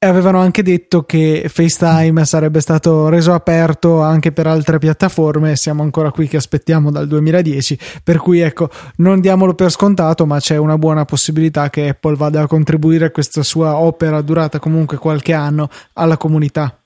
avevano 0.06 0.40
anche 0.40 0.64
detto 0.64 1.04
che 1.04 1.46
FaceTime 1.48 2.26
sarebbe 2.26 2.60
stato 2.60 3.10
reso 3.10 3.34
aperto 3.34 4.02
anche 4.02 4.32
per 4.32 4.48
altre 4.48 4.78
piattaforme. 4.78 5.56
Siamo 5.56 5.84
ancora 5.84 6.12
qui 6.12 6.28
che 6.28 6.38
aspettiamo 6.38 6.92
dal 6.92 7.08
2010, 7.08 7.78
per 8.04 8.18
cui 8.18 8.40
ecco, 8.40 8.70
non 8.98 9.22
diamolo 9.22 9.54
per 9.54 9.72
scontato, 9.72 10.26
ma 10.26 10.40
c'è 10.40 10.58
una 10.58 10.78
buona 10.78 11.06
possibilità 11.06 11.70
che 11.70 11.90
Apple 11.90 12.16
vada 12.16 12.42
a 12.42 12.48
contribuire 12.48 13.06
a 13.06 13.12
questa 13.12 13.44
sua 13.44 13.78
opera 13.78 14.22
durata 14.22 14.60
comunque 14.60 14.98
qualche 14.98 15.34
anno 15.34 15.70
alla 15.94 16.18
comunità. 16.18 16.78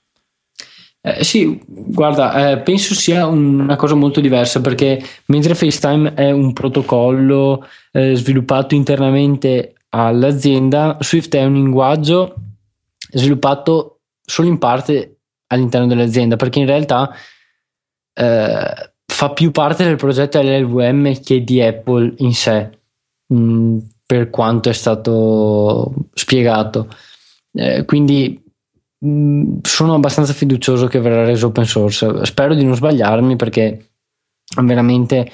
Eh, 1.00 1.22
sì, 1.22 1.60
guarda, 1.66 2.50
eh, 2.50 2.58
penso 2.58 2.94
sia 2.94 3.26
una 3.26 3.76
cosa 3.76 3.94
molto 3.94 4.20
diversa 4.20 4.60
perché 4.60 5.02
mentre 5.26 5.54
FaceTime 5.54 6.14
è 6.14 6.30
un 6.30 6.52
protocollo 6.52 7.66
eh, 7.92 8.14
sviluppato 8.14 8.74
internamente 8.74 9.74
all'azienda, 9.90 10.96
Swift 11.00 11.34
è 11.34 11.44
un 11.44 11.54
linguaggio 11.54 12.34
sviluppato 13.10 14.00
solo 14.22 14.48
in 14.48 14.58
parte 14.58 15.20
all'interno 15.48 15.86
dell'azienda, 15.86 16.36
perché 16.36 16.58
in 16.58 16.66
realtà 16.66 17.10
eh, 18.12 18.92
fa 19.04 19.30
più 19.32 19.50
parte 19.50 19.84
del 19.84 19.96
progetto 19.96 20.40
LLVM 20.40 21.20
che 21.22 21.42
di 21.42 21.62
Apple 21.62 22.14
in 22.18 22.34
sé, 22.34 22.70
mh, 23.26 23.36
mm, 23.36 23.78
per 24.06 24.30
quanto 24.30 24.68
è 24.68 24.72
stato 24.72 25.92
spiegato. 26.14 26.88
Eh, 27.52 27.84
quindi 27.84 28.42
mh, 28.98 29.08
mm, 29.08 29.58
sono 29.62 29.94
abbastanza 29.94 30.32
fiducioso 30.32 30.86
che 30.86 31.00
verrà 31.00 31.24
reso 31.24 31.48
open 31.48 31.64
source. 31.64 32.24
Spero 32.24 32.54
di 32.54 32.64
non 32.64 32.74
sbagliarmi 32.74 33.36
perché 33.36 33.90
veramente 34.62 35.30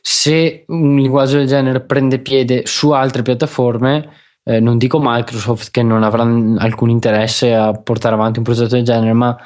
se 0.00 0.64
un 0.68 0.96
linguaggio 0.96 1.38
del 1.38 1.46
genere 1.46 1.80
prende 1.80 2.20
piede 2.20 2.64
su 2.66 2.90
altre 2.90 3.22
piattaforme 3.22 4.08
eh, 4.48 4.60
non 4.60 4.78
dico 4.78 5.00
Microsoft 5.02 5.72
che 5.72 5.82
non 5.82 6.04
avrà 6.04 6.22
alcun 6.22 6.88
interesse 6.88 7.52
a 7.52 7.72
portare 7.72 8.14
avanti 8.14 8.38
un 8.38 8.44
progetto 8.44 8.76
del 8.76 8.84
genere, 8.84 9.12
ma 9.12 9.36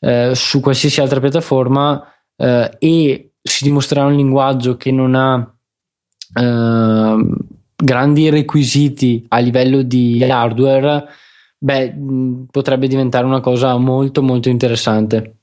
eh, 0.00 0.32
su 0.34 0.58
qualsiasi 0.58 1.00
altra 1.00 1.20
piattaforma 1.20 2.04
eh, 2.36 2.76
e 2.80 3.30
si 3.40 3.62
dimostrerà 3.64 4.06
un 4.06 4.16
linguaggio 4.16 4.76
che 4.76 4.90
non 4.90 5.14
ha 5.14 5.54
ehm, 6.34 7.36
grandi 7.76 8.28
requisiti 8.28 9.24
a 9.28 9.38
livello 9.38 9.82
di 9.82 10.22
hardware, 10.24 11.06
beh, 11.56 11.94
potrebbe 12.50 12.88
diventare 12.88 13.26
una 13.26 13.40
cosa 13.40 13.76
molto 13.76 14.20
molto 14.20 14.48
interessante. 14.48 15.36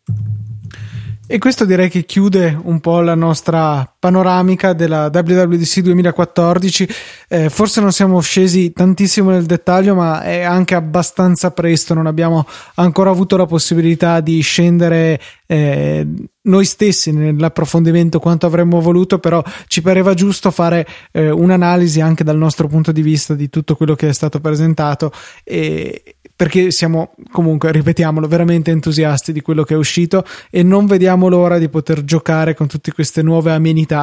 E 1.29 1.37
questo 1.39 1.63
direi 1.65 1.89
che 1.89 2.03
chiude 2.03 2.59
un 2.61 2.81
po' 2.81 2.99
la 2.99 3.15
nostra 3.15 3.89
panoramica 4.07 4.71
della 4.71 5.09
WWDC 5.11 5.81
2014. 5.81 6.87
Eh, 7.27 7.49
forse 7.49 7.81
non 7.81 7.91
siamo 7.91 8.21
scesi 8.21 8.71
tantissimo 8.71 9.31
nel 9.31 9.43
dettaglio, 9.43 9.95
ma 9.95 10.23
è 10.23 10.43
anche 10.43 10.75
abbastanza 10.75 11.51
presto, 11.51 11.93
non 11.93 12.07
abbiamo 12.07 12.45
ancora 12.75 13.09
avuto 13.09 13.35
la 13.35 13.45
possibilità 13.45 14.21
di 14.21 14.39
scendere 14.39 15.19
eh, 15.45 16.07
noi 16.43 16.63
stessi 16.63 17.11
nell'approfondimento 17.11 18.19
quanto 18.19 18.45
avremmo 18.45 18.79
voluto, 18.79 19.19
però 19.19 19.43
ci 19.67 19.81
pareva 19.81 20.13
giusto 20.13 20.51
fare 20.51 20.87
eh, 21.11 21.29
un'analisi 21.29 21.99
anche 21.99 22.23
dal 22.23 22.37
nostro 22.37 22.69
punto 22.69 22.93
di 22.93 23.01
vista 23.01 23.33
di 23.33 23.49
tutto 23.49 23.75
quello 23.75 23.95
che 23.95 24.07
è 24.07 24.13
stato 24.13 24.39
presentato 24.39 25.11
e, 25.43 26.15
perché 26.37 26.69
siamo 26.69 27.15
comunque, 27.31 27.71
ripetiamolo, 27.71 28.27
veramente 28.27 28.69
entusiasti 28.69 29.33
di 29.33 29.41
quello 29.41 29.63
che 29.63 29.73
è 29.73 29.77
uscito 29.77 30.23
e 30.51 30.61
non 30.61 30.85
vediamo 30.85 31.29
l'ora 31.29 31.57
di 31.57 31.67
poter 31.67 32.03
giocare 32.03 32.53
con 32.53 32.67
tutte 32.67 32.91
queste 32.91 33.23
nuove 33.23 33.51
amenità 33.51 33.96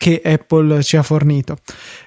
che 0.00 0.22
Apple 0.24 0.82
ci 0.82 0.96
ha 0.96 1.02
fornito. 1.02 1.58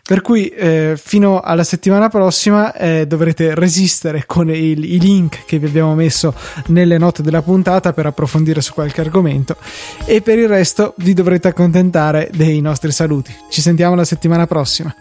Per 0.01 0.21
cui 0.21 0.47
eh, 0.47 0.95
fino 0.97 1.41
alla 1.41 1.63
settimana 1.63 2.09
prossima 2.09 2.73
eh, 2.73 3.05
dovrete 3.05 3.53
resistere 3.53 4.23
con 4.25 4.49
il, 4.49 4.83
i 4.83 4.99
link 4.99 5.45
che 5.45 5.59
vi 5.59 5.67
abbiamo 5.67 5.93
messo 5.93 6.33
nelle 6.67 6.97
note 6.97 7.21
della 7.21 7.43
puntata 7.43 7.93
per 7.93 8.07
approfondire 8.07 8.61
su 8.61 8.73
qualche 8.73 9.01
argomento 9.01 9.57
e 10.05 10.21
per 10.21 10.39
il 10.39 10.47
resto 10.47 10.95
vi 10.97 11.13
dovrete 11.13 11.49
accontentare 11.49 12.29
dei 12.33 12.61
nostri 12.61 12.91
saluti. 12.91 13.31
Ci 13.49 13.61
sentiamo 13.61 13.93
la 13.93 14.05
settimana 14.05 14.47
prossima. 14.47 14.93